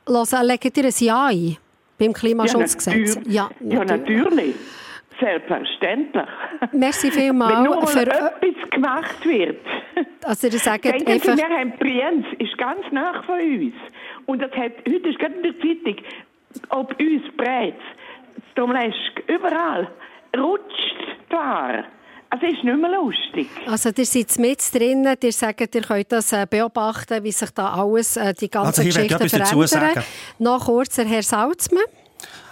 [0.07, 1.57] legt ihr ein Ja ein
[1.99, 3.19] beim Klimaschutzgesetz?
[3.27, 3.73] Ja, natürlich.
[3.73, 4.55] Ja, natürlich.
[5.21, 6.29] Selbstverständlich.
[6.73, 7.55] Merci vielmals.
[7.55, 9.61] Wenn nur für etwas gemacht wird.
[10.25, 11.37] Also ihr sagt Denken einfach...
[11.37, 13.75] Sie, wir haben Brienz, ist ganz nah von uns.
[14.27, 15.97] Und das hat, heute ist gerade in der Zeitung,
[16.71, 17.77] ob uns Brez,
[18.53, 19.89] Stromlesk, überall,
[20.37, 20.97] rutscht
[21.31, 21.85] da.
[22.31, 23.49] Also ist nicht mehr lustig.
[23.66, 27.74] Also ihr seid mit drinnen, ihr sagt, ihr könnt das äh, beobachten, wie sich da
[27.74, 30.05] alles, äh, die ganze also Geschichte verändern.
[30.39, 31.85] Noch kurz, Herr Salzmann.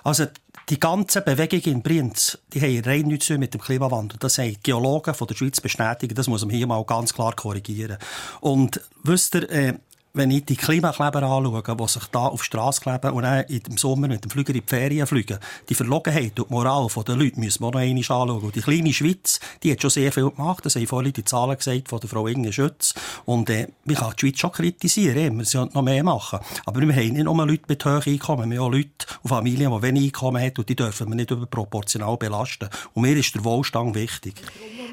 [0.05, 0.27] Also
[0.71, 4.19] die ganze Bewegung in Brienz, die haben rein nichts mit dem Klimawandel.
[4.19, 6.17] Das haben Geologen von der Schweiz bestätigt.
[6.17, 7.99] Das muss man hier mal ganz klar korrigieren.
[8.41, 9.75] Und wisst ihr, äh,
[10.15, 13.77] wenn ich die Klimakleber anschaue, die sich da auf die Straße kleben und dann im
[13.77, 15.39] Sommer mit dem Flüger in die Ferien fliegen,
[15.69, 18.31] die Verlogenheit und die Moral der Leute müssen wir noch einmal anschauen.
[18.31, 20.65] Und die kleine Schweiz, die hat schon sehr viel gemacht.
[20.65, 22.95] Das haben vorhin die Zahlen gesagt von der Frau Inge Schütz.
[23.25, 26.39] Und äh, man kann die Schweiz schon kritisieren, wir sollen noch mehr machen.
[26.65, 29.73] Aber wir haben nicht nur Leute mit hohen Einkommen, wir haben auch Leute und Familien,
[29.73, 32.69] die wenig Einkommen haben und die dürfen wir nicht überproportional belasten.
[32.93, 34.35] Und mir ist der Wohlstand wichtig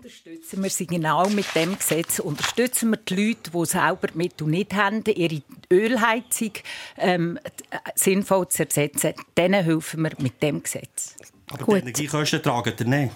[0.03, 2.19] unterstützen wir sie genau mit dem Gesetz.
[2.19, 5.41] Unterstützen wir die Leute, die selber die Mittel nicht haben, ihre
[5.72, 6.53] Ölheizung
[6.97, 7.39] ähm,
[7.95, 9.14] sinnvoll zu ersetzen.
[9.38, 11.16] Denen helfen wir mit dem Gesetz.
[11.49, 11.76] Aber Gut.
[11.76, 13.14] die Energiekosten tragen ihr nicht.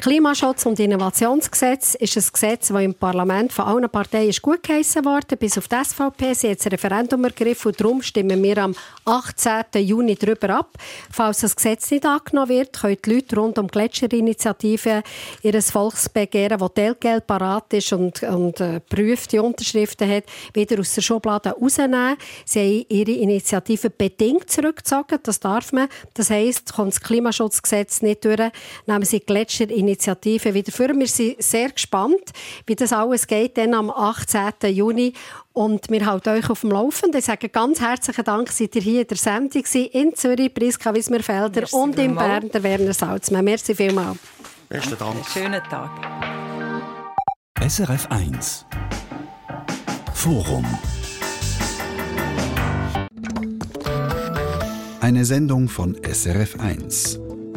[0.00, 5.36] Klimaschutz- und Innovationsgesetz ist ein Gesetz, das im Parlament von allen Parteien gut geheissen wurde,
[5.36, 6.34] bis auf die SVP.
[6.34, 9.82] Sie hat das Referendum ergriffen und darum stimmen wir am 18.
[9.84, 10.70] Juni darüber ab.
[11.10, 15.02] Falls das Gesetz nicht angenommen wird, können die Leute rund um die Gletscherinitiative
[15.42, 21.02] ihr Volksbegehren, das Telgeld parat ist und, und äh, prüft, Unterschriften hat, wieder aus der
[21.02, 22.16] Schublade rausnehmen.
[22.44, 25.18] Sie haben ihre Initiative bedingt zurückgezogen.
[25.22, 25.88] Das darf man.
[26.14, 28.40] Das heisst, kommt das Klimaschutzgesetz nicht durch,
[28.86, 30.88] nehmen sie die Gletscherinitiative wieder vor.
[30.88, 32.32] Wir sind sehr gespannt,
[32.66, 34.74] wie das alles geht, dann am 18.
[34.74, 35.14] Juni.
[35.52, 37.18] Und wir halten euch auf dem Laufenden.
[37.18, 41.66] Ich sage ganz herzlichen Dank, seid ihr hier in der Sendung in Zürich, Priska Wismerfelder
[41.72, 43.44] und in Bern, der Werner Salzmann.
[43.44, 44.18] Merci vielmals.
[44.68, 45.16] Besten Dank.
[45.32, 45.90] Schönen Tag.
[47.66, 48.66] SRF 1
[50.14, 50.64] Forum
[55.00, 57.27] Eine Sendung von SRF 1.